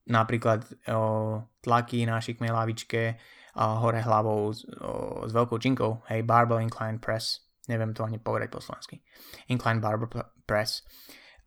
[0.05, 3.17] napríklad o, tlaky na šikmej lavičke
[3.57, 7.41] a hore hlavou s, o, s veľkou činkou, hej, barbell incline press,
[7.73, 9.01] neviem to ani povedať po slovensky,
[9.49, 10.85] incline barbell press,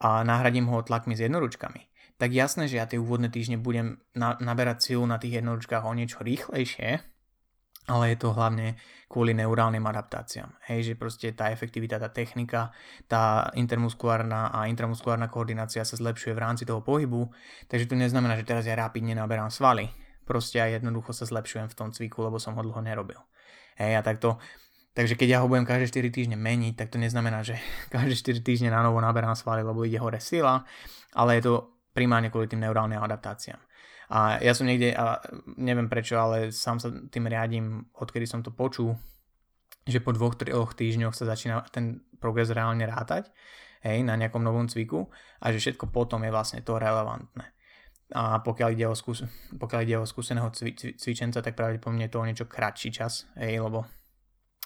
[0.01, 1.81] a nahradím ho tlakmi s jednoručkami,
[2.17, 5.93] tak jasné, že ja tie úvodné týždne budem na, naberať silu na tých jednoručkách o
[5.93, 7.16] niečo rýchlejšie,
[7.87, 8.75] ale je to hlavne
[9.07, 10.51] kvôli neurálnym adaptáciám.
[10.67, 12.75] Hej, že proste tá efektivita, tá technika,
[13.07, 17.31] tá intermuskulárna a intramuskulárna koordinácia sa zlepšuje v rámci toho pohybu,
[17.71, 19.87] takže to neznamená, že teraz ja rapidne naberám svaly.
[20.27, 23.23] Proste aj jednoducho sa zlepšujem v tom cviku, lebo som ho dlho nerobil.
[23.79, 24.35] Hej, a takto
[24.97, 27.61] Takže keď ja ho budem každé 4 týždne meniť, tak to neznamená, že
[27.93, 30.65] každé 4 týždne na novo naberám svaly, lebo ide hore sila,
[31.13, 31.53] ale je to
[31.93, 33.61] primárne kvôli tým neurálnym adaptáciám.
[34.07, 35.19] A ja som niekde, a
[35.59, 38.95] neviem prečo, ale sám sa tým riadím, odkedy som to počul,
[39.83, 43.27] že po dvoch, troch týždňoch sa začína ten progres reálne rátať,
[43.83, 45.11] hej, na nejakom novom cviku
[45.43, 47.51] a že všetko potom je vlastne to relevantné.
[48.15, 49.27] A pokiaľ ide o, skús-
[49.59, 53.27] pokiaľ ide o skúseného cvi- cvi- cvičenca, tak pravdepodobne je to o niečo kratší čas,
[53.35, 53.83] hej, lebo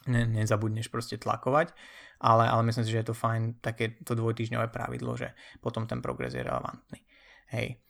[0.06, 1.74] ne- nezabudneš proste tlakovať,
[2.22, 6.06] ale, ale myslím si, že je to fajn také to dvojtýždňové pravidlo, že potom ten
[6.06, 7.02] progres je relevantný.
[7.50, 7.82] Hej.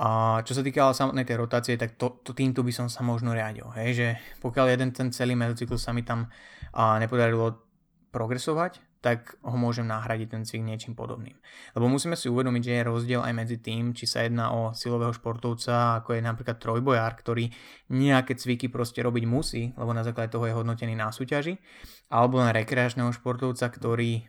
[0.00, 3.36] A čo sa týka samotnej tej rotácie, tak to, to týmto by som sa možno
[3.36, 3.68] riadil.
[3.76, 4.08] Hej, že
[4.40, 6.32] pokiaľ jeden ten celý mezocyklus sa mi tam
[6.72, 7.60] a, nepodarilo
[8.08, 11.32] progresovať, tak ho môžem nahradiť ten cvik niečím podobným.
[11.72, 15.12] Lebo musíme si uvedomiť, že je rozdiel aj medzi tým, či sa jedná o silového
[15.12, 17.48] športovca, ako je napríklad trojbojár, ktorý
[17.92, 21.56] nejaké cviky proste robiť musí, lebo na základe toho je hodnotený na súťaži,
[22.12, 24.28] alebo len rekreačného športovca, ktorý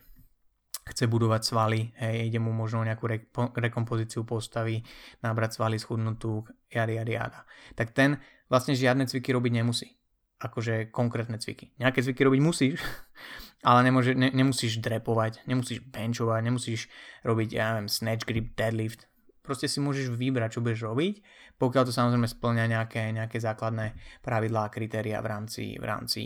[0.82, 3.22] chce budovať svaly, hej, ide mu možno nejakú re-
[3.54, 4.82] rekompozíciu postavy,
[5.22, 7.40] nabrať svaly schudnutú, jada, jada, jada.
[7.78, 8.18] Tak ten
[8.50, 9.94] vlastne žiadne cviky robiť nemusí.
[10.42, 11.70] Akože konkrétne cviky.
[11.78, 12.82] Nejaké cviky robiť musíš,
[13.68, 16.90] ale nemôže, ne, nemusíš drepovať, nemusíš benchovať, nemusíš
[17.22, 19.06] robiť, ja neviem, snatch grip, deadlift.
[19.46, 21.14] Proste si môžeš vybrať, čo budeš robiť,
[21.58, 26.22] pokiaľ to samozrejme splňa nejaké, nejaké základné pravidlá a kritéria v rámci, v rámci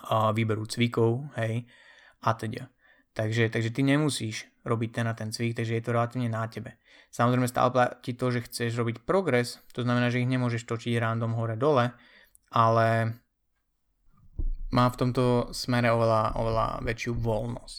[0.00, 1.68] a výberu cvikov, hej,
[2.24, 2.72] a teda.
[3.20, 6.80] Takže, takže ty nemusíš robiť ten a ten cvik, takže je to relatívne na tebe.
[7.12, 11.36] Samozrejme stále platí to, že chceš robiť progres, to znamená, že ich nemôžeš točiť random
[11.36, 11.92] hore-dole,
[12.48, 12.88] ale
[14.72, 17.78] má v tomto smere oveľa, oveľa väčšiu voľnosť.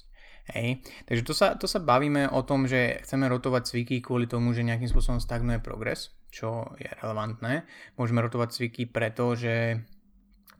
[0.53, 0.85] Hej.
[1.09, 4.61] Takže to sa, to sa bavíme o tom, že chceme rotovať cviky kvôli tomu, že
[4.61, 7.65] nejakým spôsobom stagnuje progres, čo je relevantné.
[7.97, 9.81] Môžeme rotovať cviky preto, že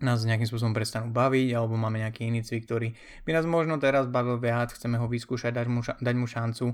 [0.01, 2.89] nás nejakým spôsobom prestanú baviť, alebo máme nejaký iný cvik, ktorý
[3.25, 6.65] by nás možno teraz bavil viac, chceme ho vyskúšať, dať mu, dať mu šancu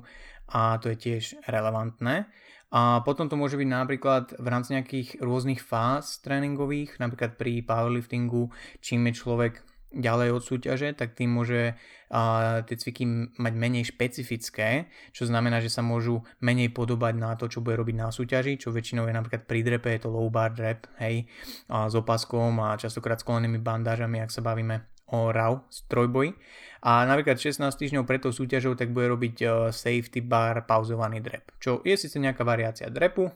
[0.52, 2.32] a to je tiež relevantné.
[2.68, 8.52] A potom to môže byť napríklad v rámci nejakých rôznych fáz tréningových, napríklad pri powerliftingu,
[8.84, 9.64] čím je človek
[9.94, 13.08] ďalej od súťaže, tak tým môže uh, tie cviky
[13.40, 17.96] mať menej špecifické, čo znamená, že sa môžu menej podobať na to, čo bude robiť
[17.96, 21.24] na súťaži, čo väčšinou je napríklad pri drepe, je to low bar drep, hej,
[21.72, 24.84] uh, s opaskom a častokrát s kolenými bandážami, ak sa bavíme
[25.16, 26.36] o RAW trojboji.
[26.84, 31.56] A napríklad 16 týždňov pred tou súťažou tak bude robiť uh, safety bar pauzovaný drep,
[31.64, 33.32] čo je síce nejaká variácia drepu,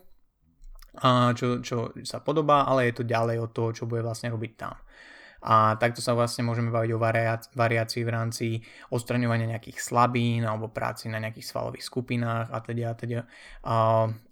[0.92, 4.52] a čo, čo sa podobá, ale je to ďalej od toho, čo bude vlastne robiť
[4.60, 4.76] tam.
[5.42, 7.02] A takto sa vlastne môžeme baviť o
[7.58, 8.46] variácii v rámci
[8.94, 13.20] odstraňovania nejakých slabín alebo práci na nejakých svalových skupinách a teda a teda
[13.66, 13.74] a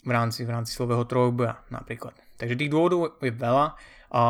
[0.06, 2.14] v rámci, v rámci slového trojboja napríklad.
[2.38, 3.74] Takže tých dôvodov je veľa.
[4.14, 4.22] A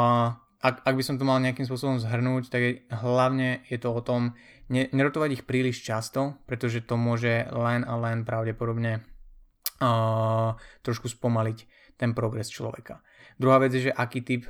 [0.61, 4.01] ak, ak by som to mal nejakým spôsobom zhrnúť, tak je, hlavne je to o
[4.05, 4.37] tom
[4.69, 9.01] ne, nerotovať ich príliš často, pretože to môže len a len pravdepodobne
[9.81, 11.59] uh, trošku spomaliť
[11.97, 13.01] ten progres človeka.
[13.41, 14.45] Druhá vec je, že aký typ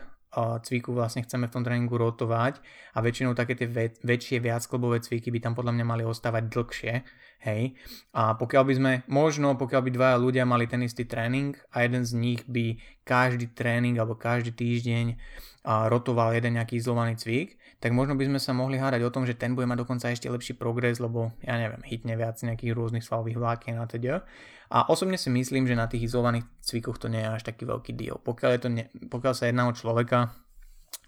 [0.63, 2.63] cviku vlastne chceme v tom tréningu rotovať
[2.95, 6.95] a väčšinou také tie väč- väčšie viacklobové cviky by tam podľa mňa mali ostávať dlhšie,
[7.43, 7.75] hej.
[8.15, 12.07] A pokiaľ by sme, možno pokiaľ by dvaja ľudia mali ten istý tréning a jeden
[12.07, 15.19] z nich by každý tréning alebo každý týždeň
[15.67, 19.37] rotoval jeden nejaký izolovaný cvik, tak možno by sme sa mohli hádať o tom, že
[19.37, 23.41] ten bude mať dokonca ešte lepší progres, lebo ja neviem, hitne viac nejakých rôznych svalových
[23.41, 24.25] vlákien a teda.
[24.71, 27.93] A osobne si myslím, že na tých izolovaných cvikoch to nie je až taký veľký
[27.99, 28.23] deal.
[28.23, 30.31] Pokiaľ, je to ne, pokiaľ sa jedná o človeka,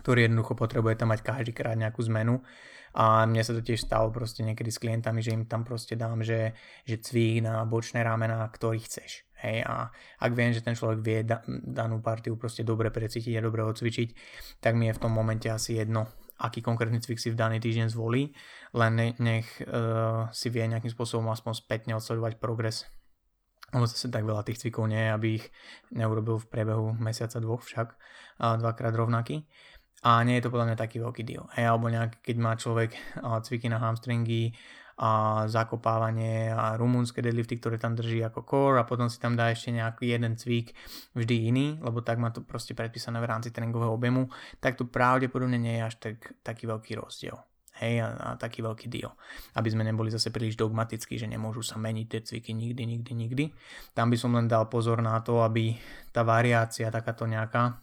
[0.02, 2.42] ktorý jednoducho potrebuje tam mať každý krát nejakú zmenu.
[2.92, 6.20] A mne sa to tiež stalo proste niekedy s klientami, že im tam proste dám,
[6.20, 6.52] že,
[6.84, 9.24] že cvik na bočné ramena, ktorý chceš.
[9.42, 9.90] Hej, a
[10.22, 14.08] ak viem, že ten človek vie da, danú partiu proste dobre precítiť a dobre odcvičiť,
[14.62, 16.06] tak mi je v tom momente asi jedno,
[16.38, 18.30] aký konkrétny cvik si v daný týždeň zvolí,
[18.76, 22.86] len nech uh, si vie nejakým spôsobom aspoň spätne odsledovať progres.
[23.72, 25.46] Ono zase tak veľa tých cvikov nie aby ich
[25.92, 27.96] neurobil v priebehu mesiaca dvoch však,
[28.38, 29.48] dvakrát rovnaký.
[30.02, 31.46] A nie je to podľa mňa taký veľký deal.
[31.54, 32.92] Hej, alebo nejak, keď má človek
[33.46, 34.52] cviky na hamstringy,
[35.02, 39.48] a zakopávanie a rumúnske deadlifty, ktoré tam drží ako core a potom si tam dá
[39.48, 40.76] ešte nejaký jeden cvik
[41.16, 44.28] vždy iný, lebo tak má to proste predpísané v rámci tréningového objemu,
[44.60, 47.40] tak tu pravdepodobne nie je až tak, taký veľký rozdiel.
[47.82, 49.10] Hej, a, a taký veľký deal.
[49.58, 53.44] Aby sme neboli zase príliš dogmatickí, že nemôžu sa meniť tie cviky nikdy, nikdy, nikdy.
[53.90, 55.74] Tam by som len dal pozor na to, aby
[56.14, 57.82] tá variácia takáto nejaká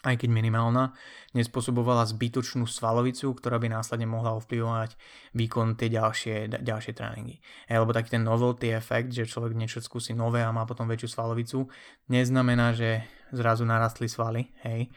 [0.00, 0.96] aj keď minimálna,
[1.36, 4.96] nespôsobovala zbytočnú svalovicu, ktorá by následne mohla ovplyvňovať
[5.36, 7.36] výkon tie ďalšie, ďalšie tréningy.
[7.68, 11.08] Hej, lebo taký ten novelty efekt, že človek niečo skúsi nové a má potom väčšiu
[11.12, 11.68] svalovicu,
[12.08, 14.88] neznamená, že zrazu narastli svaly, hej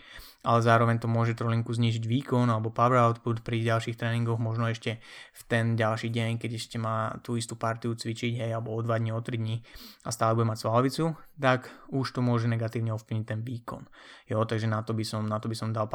[0.44, 5.00] ale zároveň to môže trolinku znižiť výkon alebo power output pri ďalších tréningoch, možno ešte
[5.32, 8.92] v ten ďalší deň, keď ešte má tú istú partiu cvičiť, hej, alebo o 2
[9.00, 9.64] dní, o 3 dní
[10.04, 13.88] a stále bude mať svalovicu, tak už to môže negatívne ovplyvniť ten výkon.
[14.28, 15.88] Jo, takže na to by som, na to by som dal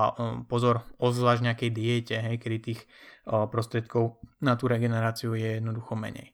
[0.49, 2.81] pozor, ozvlášť nejakej diete, hej, kedy tých
[3.29, 6.33] prostriedkov na tú regeneráciu je jednoducho menej.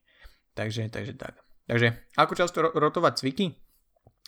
[0.55, 1.43] Takže, takže tak.
[1.67, 3.64] Takže ako často rotovať cviky?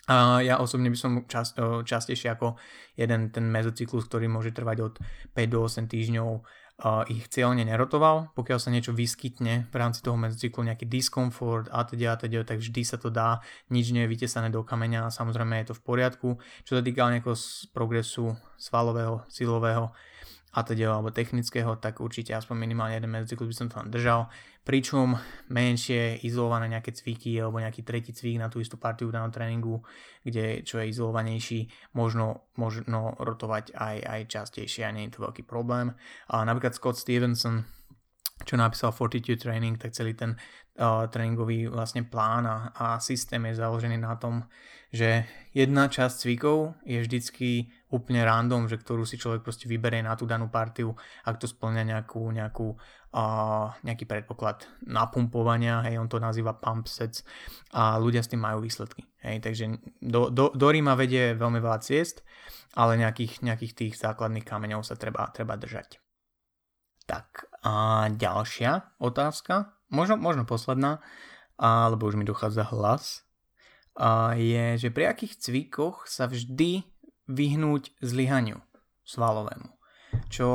[0.07, 1.51] A ja osobne by som čas,
[1.83, 2.55] častejšie ako
[2.95, 4.93] jeden ten mezocyklus, ktorý môže trvať od
[5.35, 6.29] 5 do 8 týždňov,
[7.09, 8.37] ich cieľne nerotoval.
[8.37, 12.61] Pokiaľ sa niečo vyskytne v rámci toho mezocyklu, nejaký diskomfort a teda, a teda, tak
[12.61, 13.41] vždy sa to dá,
[13.73, 16.37] nič nie je vytesané do kameňa a samozrejme je to v poriadku.
[16.63, 17.33] Čo sa týka nejakého
[17.73, 19.89] progresu svalového, silového,
[20.53, 24.29] a teda, alebo technického, tak určite aspoň minimálne jeden mezocyklus by som tam držal.
[24.67, 25.15] Pričom
[25.47, 29.79] menšie izolované nejaké cviky alebo nejaký tretí cvik na tú istú partiu danom tréningu,
[30.27, 35.47] kde čo je izolovanejší, možno, možno rotovať aj, aj častejšie a nie je to veľký
[35.47, 35.95] problém.
[36.27, 37.63] A napríklad Scott Stevenson,
[38.43, 40.35] čo napísal Fortitude Training, tak celý ten
[41.09, 44.45] tréningový vlastne plán a, a systém je založený na tom,
[44.93, 47.49] že jedna časť cvikov je vždycky
[47.91, 50.95] úplne random, že ktorú si človek proste vyberie na tú danú partiu,
[51.27, 52.67] ak to splňa nejakú, nejakú,
[53.11, 57.27] uh, nejaký predpoklad napumpovania, hej, on to nazýva pump sets
[57.75, 59.03] a ľudia s tým majú výsledky.
[59.23, 59.63] Hej, takže
[59.99, 62.23] do, do, do Ríma vedie veľmi veľa ciest,
[62.79, 66.06] ale nejakých, nejakých tých základných kameňov sa treba, treba držať.
[67.07, 70.99] Tak a ďalšia otázka, možno, možno posledná,
[71.57, 73.27] alebo už mi dochádza hlas,
[73.97, 76.85] a je, že pri akých cvikoch sa vždy
[77.25, 78.61] vyhnúť zlyhaniu
[79.01, 79.73] svalovému.
[80.29, 80.47] Čo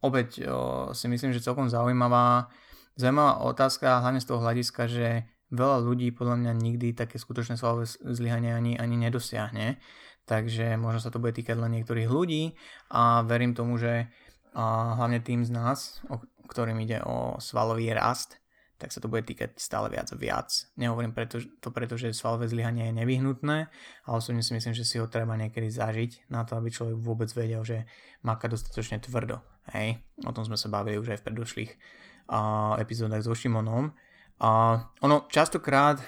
[0.00, 2.48] opäť o, si myslím, že celkom zaujímavá,
[2.96, 7.84] zaujímavá otázka, hlavne z toho hľadiska, že veľa ľudí podľa mňa nikdy také skutočné svalové
[7.90, 9.76] zlyhanie ani, ani nedosiahne.
[10.24, 12.54] Takže možno sa to bude týkať len niektorých ľudí
[12.94, 14.08] a verím tomu, že
[14.54, 16.18] a hlavne tým z nás, o
[16.50, 18.40] ktorým ide o svalový rast,
[18.80, 20.48] tak sa to bude týkať stále viac a viac.
[20.80, 23.68] Nehovorím preto, to preto, že svalové zlyhanie je nevyhnutné,
[24.08, 27.28] ale osobne si myslím, že si ho treba niekedy zažiť na to, aby človek vôbec
[27.36, 27.84] vedel, že
[28.24, 29.44] maká dostatočne tvrdo.
[29.76, 33.92] Hej, o tom sme sa bavili už aj v predošlých uh, epizódach so Šimonom.
[34.40, 36.00] A ono častokrát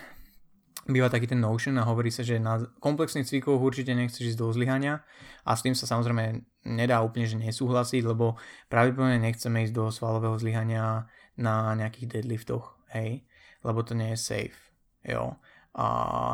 [0.86, 4.50] býva taký ten notion a hovorí sa, že na komplexných cvikoch určite nechceš ísť do
[4.50, 5.06] zlyhania
[5.46, 8.34] a s tým sa samozrejme nedá úplne že nesúhlasiť, lebo
[8.66, 11.06] pravdepodobne nechceme ísť do svalového zlyhania
[11.38, 13.22] na nejakých deadliftoch, hej,
[13.62, 14.58] lebo to nie je safe,
[15.06, 15.38] jo,
[15.72, 15.84] a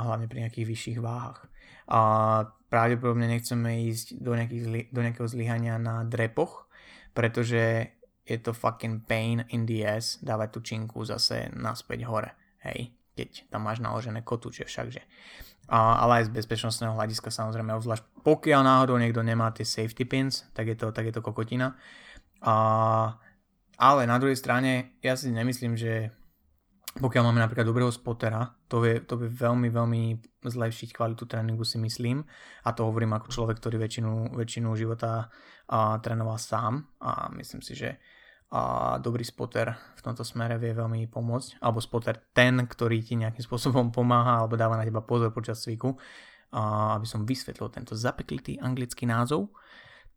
[0.09, 1.47] hlavne pri nejakých vyšších váhach.
[1.89, 2.01] A
[2.73, 6.69] pravdepodobne nechceme ísť do, nejakých, do nejakého zlyhania na drepoch,
[7.13, 7.95] pretože
[8.29, 13.51] je to fucking pain in the ass dávať tú činku zase naspäť hore, hej keď
[13.51, 15.03] tam máš naložené kotúče všakže.
[15.69, 20.47] A, ale aj z bezpečnostného hľadiska samozrejme, obzvlášť pokiaľ náhodou niekto nemá tie safety pins,
[20.55, 21.75] tak je to, tak je to kokotina.
[22.41, 22.55] A,
[23.77, 26.15] ale na druhej strane, ja si nemyslím, že
[26.97, 30.03] pokiaľ máme napríklad dobrého spotera, to vie, to vie veľmi, veľmi
[30.47, 32.25] zlepšiť kvalitu tréningu si myslím
[32.65, 35.29] a to hovorím ako človek, ktorý väčšinu, väčšinu života
[35.69, 38.01] a, trénoval sám a myslím si, že
[38.49, 43.45] a dobrý spotter v tomto smere vie veľmi pomôcť, alebo spotter ten, ktorý ti nejakým
[43.45, 46.01] spôsobom pomáha alebo dáva na teba pozor počas cviku,
[46.49, 49.53] a aby som vysvetlil tento zapeklitý anglický názov,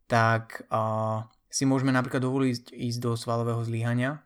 [0.08, 4.24] tak a, si môžeme napríklad dovoliť ísť do svalového zlyhania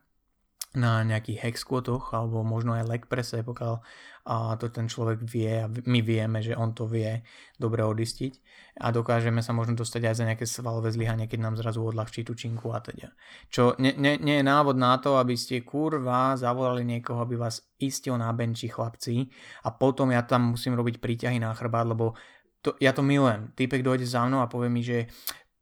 [0.77, 3.81] na nejakých hex squatoch alebo možno aj leg presse, pokiaľ
[4.27, 7.23] a to ten človek vie a my vieme, že on to vie
[7.55, 8.43] dobre odistiť
[8.83, 12.35] a dokážeme sa možno dostať aj za nejaké svalové zlyhanie, keď nám zrazu odľahčí tú
[12.35, 13.15] činku a teda.
[13.49, 17.63] Čo nie, nie, nie je návod na to, aby ste kurva zavolali niekoho, aby vás
[17.79, 19.31] istil na benči chlapci
[19.63, 22.19] a potom ja tam musím robiť príťahy na chrbát, lebo
[22.67, 23.55] to, ja to milujem.
[23.55, 25.07] Týpek dojde za mnou a povie mi, že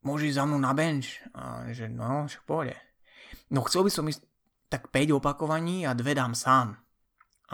[0.09, 1.21] môžeš za mnou na bench.
[1.37, 2.81] A že no, však pôjde.
[3.53, 4.25] No chcel by som ísť
[4.75, 6.75] tak 5 opakovaní a dve dám sám.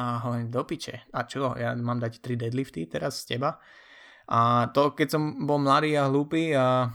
[0.01, 1.13] A hovorím, do piče.
[1.13, 3.61] A čo, ja mám dať 3 deadlifty teraz z teba?
[4.33, 6.89] A to, keď som bol mladý a hlúpy a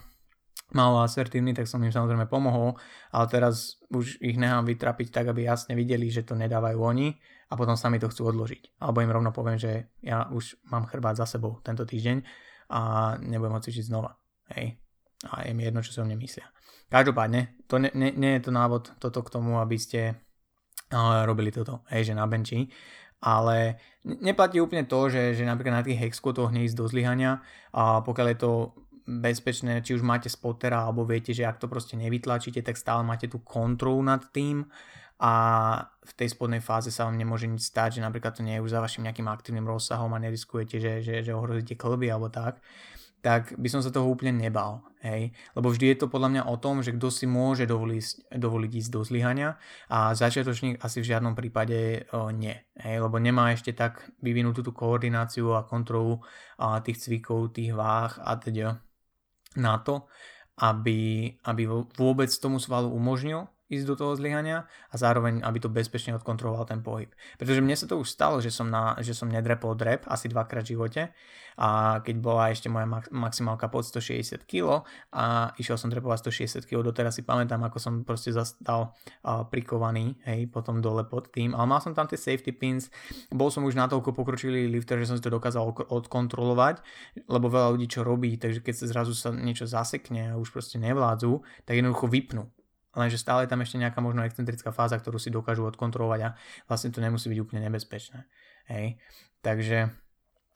[0.73, 2.73] malo asertívny, tak som im samozrejme pomohol,
[3.13, 7.13] ale teraz už ich nechám vytrapiť tak, aby jasne videli, že to nedávajú oni
[7.51, 8.81] a potom sa mi to chcú odložiť.
[8.81, 12.25] Alebo im rovno poviem, že ja už mám chrbát za sebou tento týždeň
[12.73, 14.17] a nebudem ho cvičiť znova.
[14.57, 14.84] Hej.
[15.31, 16.45] A je mi jedno, čo si o mne myslia.
[16.91, 20.13] Každopádne, to nie, nie, nie je to návod toto k tomu, aby ste
[20.93, 22.69] uh, robili toto, hej, že na benči,
[23.25, 27.41] ale neplatí úplne to, že, že napríklad na tých hexkotoch neísť do zlyhania
[27.73, 28.51] a pokiaľ je to
[29.05, 33.25] bezpečné, či už máte spotera alebo viete, že ak to proste nevytlačíte, tak stále máte
[33.29, 34.65] tú kontrolu nad tým
[35.21, 35.33] a
[36.05, 38.73] v tej spodnej fáze sa vám nemôže nič stať, že napríklad to nie je už
[38.73, 42.61] za vašim nejakým aktívnym rozsahom a neriskujete, že, že, že ohrozíte klby alebo tak
[43.25, 44.85] tak by som sa toho úplne nebal.
[45.05, 45.37] Hej?
[45.53, 48.89] Lebo vždy je to podľa mňa o tom, že kto si môže dovoliť, dovoliť ísť
[48.89, 52.57] do zlyhania a začiatočník asi v žiadnom prípade o, nie.
[52.73, 53.05] Hej?
[53.05, 56.25] Lebo nemá ešte tak vyvinutú tú koordináciu a kontrolu
[56.57, 58.81] a, tých cvikov, tých váh a teda
[59.61, 60.09] na to,
[60.57, 66.13] aby, aby vôbec tomu svalu umožnil ísť do toho zlyhania a zároveň, aby to bezpečne
[66.13, 67.09] odkontroloval ten pohyb.
[67.41, 70.61] Pretože mne sa to už stalo, že som, na, že som nedrepol drep asi dvakrát
[70.65, 71.01] v živote
[71.55, 74.83] a keď bola ešte moja maximálka pod 160 kg
[75.15, 78.91] a išiel som drepovať 160 kg, doteraz si pamätám, ako som proste zastal
[79.23, 82.91] uh, prikovaný, hej, potom dole pod tým, ale mal som tam tie safety pins,
[83.31, 86.83] bol som už natoľko pokročilý lifter, že som si to dokázal odkontrolovať,
[87.31, 90.75] lebo veľa ľudí čo robí, takže keď sa zrazu sa niečo zasekne a už proste
[90.75, 92.51] nevládzu, tak jednoducho vypnú
[92.95, 96.29] lenže stále je tam ešte nejaká možno excentrická fáza, ktorú si dokážu odkontrolovať a
[96.65, 98.25] vlastne to nemusí byť úplne nebezpečné.
[98.71, 98.97] Hej.
[99.43, 99.93] Takže,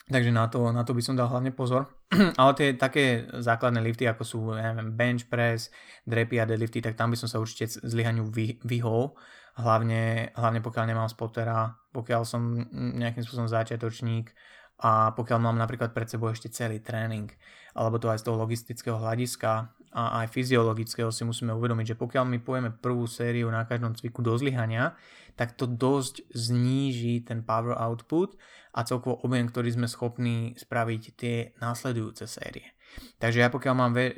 [0.09, 1.91] takže na, to, na to by som dal hlavne pozor.
[2.41, 5.69] Ale tie také základné lifty, ako sú ja neviem, bench press,
[6.09, 9.13] drepy a deadlifty, tak tam by som sa určite zlyhaniu vy, vyhol.
[9.59, 14.31] Hlavne, hlavne pokiaľ nemám spotera, pokiaľ som nejakým spôsobom začiatočník
[14.79, 17.27] a pokiaľ mám napríklad pred sebou ešte celý tréning,
[17.75, 22.25] alebo to aj z toho logistického hľadiska, a aj fyziologického si musíme uvedomiť, že pokiaľ
[22.29, 24.93] my pojeme prvú sériu na každom cviku do zlyhania,
[25.33, 28.37] tak to dosť zníži ten power output
[28.77, 32.77] a celkovo objem, ktorý sme schopní spraviť tie následujúce série.
[33.17, 34.13] Takže ja pokiaľ mám ve,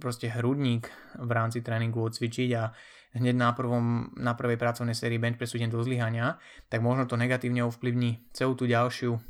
[0.00, 0.88] proste hrudník
[1.20, 2.72] v rámci tréningu odcvičiť a
[3.16, 6.40] hneď na, prvom, na prvej pracovnej sérii bench press do zlyhania,
[6.72, 9.20] tak možno to negatívne ovplyvní celú tú ďalšiu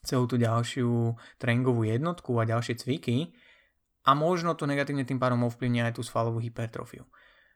[0.00, 3.36] celú tú ďalšiu tréningovú jednotku a ďalšie cviky
[4.04, 7.04] a možno to negatívne tým pádom ovplyvní aj tú svalovú hypertrofiu.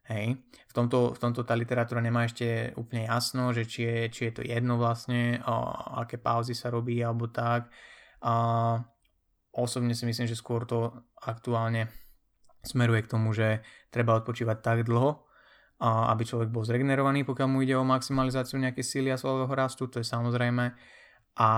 [0.05, 0.37] Hej.
[0.69, 4.33] V, tomto, v tomto tá literatúra nemá ešte úplne jasno, že či je, či je
[4.37, 5.73] to jedno vlastne, a
[6.05, 7.73] aké pauzy sa robí alebo tak.
[8.21, 8.35] A
[9.57, 10.93] osobne si myslím, že skôr to
[11.25, 11.89] aktuálne
[12.61, 15.25] smeruje k tomu, že treba odpočívať tak dlho,
[15.81, 19.89] a aby človek bol zregenerovaný, pokiaľ mu ide o maximalizáciu nejakej síly a svalového rastu,
[19.89, 20.73] to je samozrejme.
[21.41, 21.49] A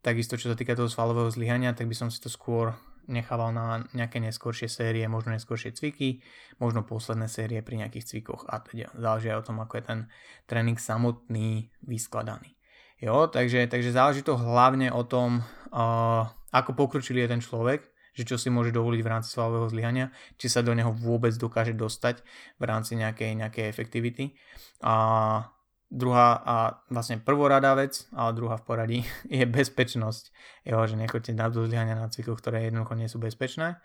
[0.00, 2.74] takisto, čo sa týka toho svalového zlyhania, tak by som si to skôr
[3.08, 6.20] nechával na nejaké neskôršie série, možno neskôršie cviky,
[6.60, 10.00] možno posledné série pri nejakých cvikoch a teda záleží aj o tom, ako je ten
[10.44, 12.54] tréning samotný vyskladaný.
[13.00, 15.40] Jo, takže, takže záleží to hlavne o tom,
[15.70, 17.80] uh, ako pokročilý je ten človek,
[18.18, 21.78] že čo si môže dovoliť v rámci svalového zlyhania, či sa do neho vôbec dokáže
[21.78, 22.26] dostať
[22.58, 24.34] v rámci nejakej, nejakej efektivity.
[24.82, 25.46] A
[25.88, 26.56] Druhá a
[26.92, 28.98] vlastne prvoradá vec, ale druhá v poradí,
[29.32, 30.24] je bezpečnosť.
[30.68, 33.80] Jo, že nechoďte na zlyhania na cykloch, ktoré jednoducho nie sú bezpečné.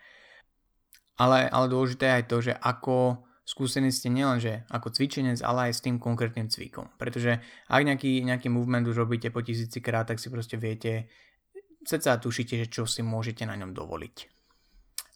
[1.15, 5.73] Ale, ale dôležité je aj to, že ako skúsení ste nielenže ako cvičenec, ale aj
[5.79, 6.91] s tým konkrétnym cvikom.
[6.95, 11.11] Pretože ak nejaký, nejaký movement už robíte po tisícikrát, tak si proste viete,
[11.83, 14.15] sa tušíte, že čo si môžete na ňom dovoliť.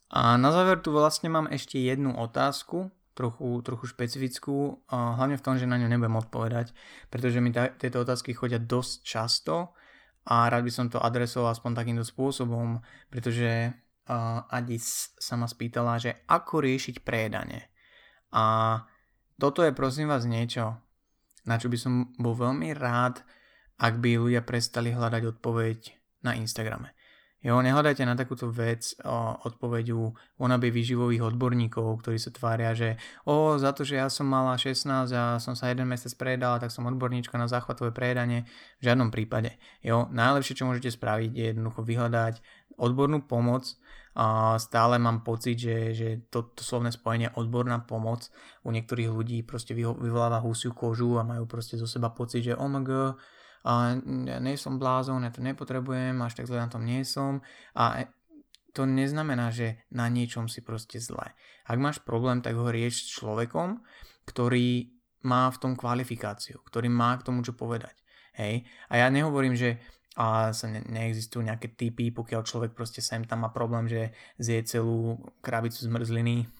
[0.08, 2.88] A na záver tu vlastne mám ešte jednu otázku,
[3.18, 6.70] trochu, trochu špecifickú, hlavne v tom, že na ňu nebudem odpovedať,
[7.10, 9.74] pretože mi ta, tieto otázky chodia dosť často
[10.30, 12.78] a rád by som to adresoval aspoň takýmto spôsobom,
[13.10, 17.66] pretože uh, Adis sa ma spýtala, že ako riešiť prejedanie.
[18.30, 18.76] A
[19.34, 20.78] toto je prosím vás niečo,
[21.48, 23.24] na čo by som bol veľmi rád,
[23.80, 25.78] ak by ľudia prestali hľadať odpoveď
[26.26, 26.97] na Instagrame.
[27.38, 30.10] Jo, nehľadajte na takúto vec o odpoveď u
[30.42, 32.98] wannabe výživových odborníkov, ktorí sa tvária, že
[33.30, 36.74] o, za to, že ja som mala 16 a som sa jeden mesiac prejedala, tak
[36.74, 38.42] som odborníčka na záchvatové prejedanie.
[38.82, 39.54] V žiadnom prípade.
[39.86, 42.42] Jo, najlepšie, čo môžete spraviť, je jednoducho vyhľadať
[42.74, 43.70] odbornú pomoc.
[44.18, 48.26] A stále mám pocit, že, že to, to slovné spojenie odborná pomoc
[48.66, 52.66] u niektorých ľudí proste vyvoláva husiu kožu a majú proste zo seba pocit, že oh
[52.66, 53.14] my God,
[53.66, 57.42] a ja nie som blázon, ja to nepotrebujem, až tak zle na tom nie som
[57.74, 58.06] a
[58.76, 61.34] to neznamená, že na niečom si proste zle.
[61.66, 63.82] Ak máš problém, tak ho rieš s človekom,
[64.28, 64.94] ktorý
[65.26, 67.96] má v tom kvalifikáciu, ktorý má k tomu čo povedať.
[68.38, 68.62] Hej?
[68.86, 69.82] A ja nehovorím, že
[70.18, 74.10] a sa ne, neexistujú nejaké typy, pokiaľ človek proste sem tam má problém, že
[74.42, 76.50] zje celú krabicu zmrzliny,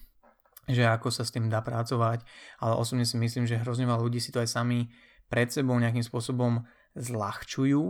[0.71, 2.23] že ako sa s tým dá pracovať,
[2.63, 4.87] ale osobne si myslím, že hrozne veľa ľudí si to aj sami
[5.27, 6.63] pred sebou nejakým spôsobom
[6.99, 7.83] zľahčujú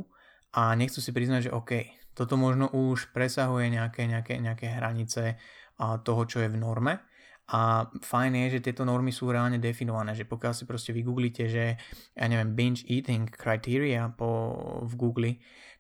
[0.54, 1.72] a nechcú si priznať, že OK,
[2.14, 5.42] toto možno už presahuje nejaké, nejaké, nejaké hranice
[5.80, 7.02] toho, čo je v norme
[7.50, 11.82] a fajn je, že tieto normy sú reálne definované, že pokiaľ si proste vygooglite, že
[12.14, 14.54] ja neviem, binge eating criteria po,
[14.86, 15.32] v Google,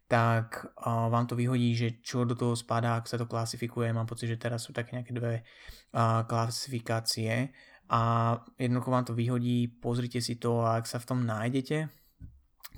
[0.10, 3.94] tak uh, vám to vyhodí, že čo do toho spadá, ak sa to klasifikuje.
[3.94, 7.54] Mám pocit, že teraz sú také nejaké dve uh, klasifikácie
[7.94, 8.02] a
[8.58, 11.86] jednoducho vám to vyhodí, pozrite si to a ak sa v tom nájdete,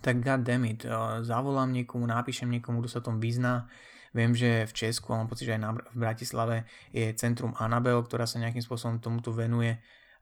[0.01, 0.83] tak goddammit,
[1.21, 3.69] zavolám niekomu, napíšem niekomu, kto sa tom vyzná.
[4.11, 6.55] Viem, že v Česku, a mám pocit, že aj v Bratislave
[6.91, 9.79] je centrum Anabel, ktorá sa nejakým spôsobom tomuto venuje.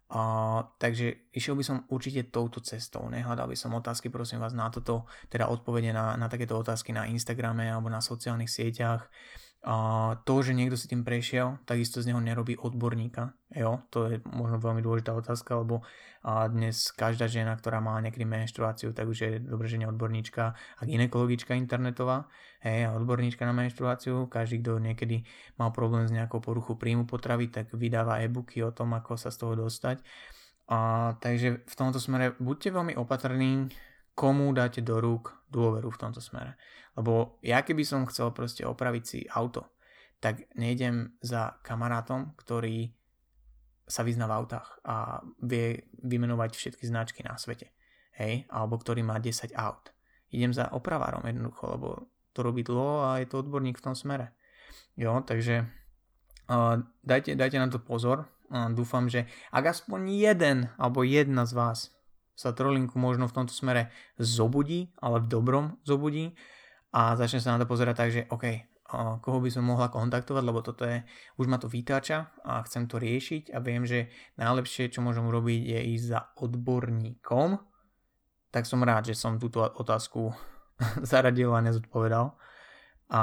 [0.09, 4.65] Uh, takže išiel by som určite touto cestou, nehľadal by som otázky, prosím vás, na
[4.73, 9.05] toto, teda odpovede na, na takéto otázky na Instagrame alebo na sociálnych sieťach.
[9.59, 9.75] A
[10.23, 13.35] to, že niekto si tým prešiel, takisto z neho nerobí odborníka.
[13.51, 13.83] Jo?
[13.91, 15.83] To je možno veľmi dôležitá otázka, lebo
[16.23, 20.51] a dnes každá žena, ktorá má niekedy menštruáciu, tak už je dobre, že nie odborníčka
[20.51, 22.27] a ginekologička internetová,
[22.59, 24.27] hej, a odborníčka na menštruáciu.
[24.27, 25.23] Každý, kto niekedy
[25.55, 29.43] mal problém s nejakou poruchou príjmu potravy, tak vydáva e-booky o tom, ako sa z
[29.43, 30.03] toho dostať.
[30.71, 33.71] A, takže v tomto smere buďte veľmi opatrní,
[34.11, 36.59] komu dáte do rúk dôveru v tomto smere.
[36.99, 39.71] Lebo ja keby som chcel proste opraviť si auto,
[40.19, 42.91] tak nejdem za kamarátom, ktorý
[43.87, 47.71] sa vyzná v autách a vie vymenovať všetky značky na svete.
[48.19, 48.45] Hej?
[48.51, 49.95] Alebo ktorý má 10 aut.
[50.29, 51.87] Idem za opravárom jednoducho, lebo
[52.35, 54.35] to robí dlho a je to odborník v tom smere.
[54.93, 55.65] Jo, takže
[56.51, 58.29] uh, dajte, dajte na to pozor.
[58.51, 61.79] Uh, dúfam, že ak aspoň jeden alebo jedna z vás
[62.37, 63.89] sa trolinku možno v tomto smere
[64.21, 66.37] zobudí, ale v dobrom zobudí
[66.89, 68.45] a začne sa na to pozerať tak, že OK,
[69.21, 71.05] koho by som mohla kontaktovať, lebo toto je,
[71.37, 74.09] už ma to vytáča a chcem to riešiť a viem, že
[74.41, 77.61] najlepšie, čo môžem urobiť, je ísť za odborníkom,
[78.49, 80.33] tak som rád, že som túto otázku
[81.05, 82.33] zaradil a nezodpovedal
[83.13, 83.21] a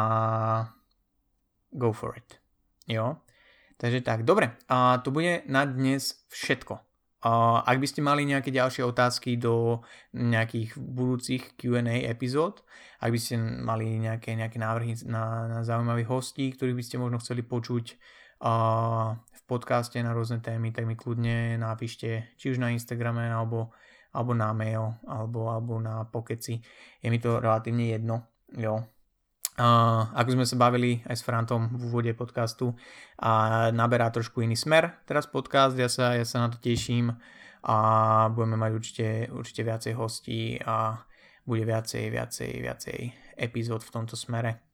[1.75, 2.39] go for it.
[2.87, 3.19] Jo?
[3.77, 6.86] Takže tak, dobre, a to bude na dnes všetko.
[7.67, 9.83] Ak by ste mali nejaké ďalšie otázky do
[10.15, 12.63] nejakých budúcich Q&A epizód,
[13.03, 17.19] ak by ste mali nejaké, nejaké návrhy na, na zaujímavých hostí, ktorých by ste možno
[17.19, 17.87] chceli počuť
[18.37, 23.73] v podcaste na rôzne témy, tak mi kľudne napíšte či už na Instagrame alebo,
[24.13, 26.61] alebo na mail alebo, alebo na pokeci.
[27.01, 28.29] Je mi to relatívne jedno.
[28.55, 28.96] Jo,
[29.57, 32.77] Ako sme sa bavili aj s Frantom v úvode podcastu
[33.17, 37.17] a naberá trošku iný smer teraz podcast, ja sa, ja sa na to teším
[37.65, 37.77] a
[38.31, 41.01] budeme mať určite, určite viacej hostí a
[41.49, 42.99] bude viacej, viacej, viacej
[43.41, 44.67] epizód v tomto smere.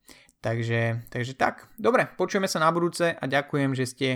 [0.43, 4.09] Takže, takže tak, dobre, počujeme sa na budúce a ďakujem, že ste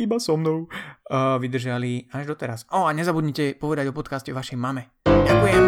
[0.00, 2.64] iba so mnou uh, vydržali až doteraz.
[2.72, 4.88] O, a nezabudnite povedať o podcaste vašej mame.
[5.04, 5.67] Ďakujem.